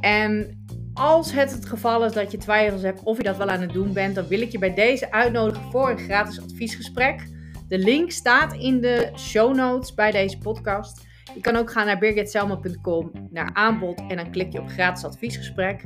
[0.00, 0.58] En
[0.94, 3.72] als het het geval is dat je twijfels hebt of je dat wel aan het
[3.72, 7.28] doen bent, dan wil ik je bij deze uitnodigen voor een gratis adviesgesprek.
[7.68, 11.06] De link staat in de show notes bij deze podcast.
[11.34, 15.84] Je kan ook gaan naar birgitselma.com, naar aanbod en dan klik je op gratis adviesgesprek.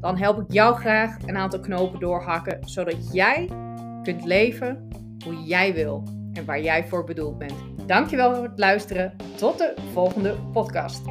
[0.00, 3.48] Dan help ik jou graag een aantal knopen doorhakken, zodat jij
[4.02, 4.88] kunt leven
[5.24, 7.54] hoe jij wil en waar jij voor bedoeld bent.
[7.86, 9.16] Dankjewel voor het luisteren.
[9.36, 11.02] Tot de volgende podcast.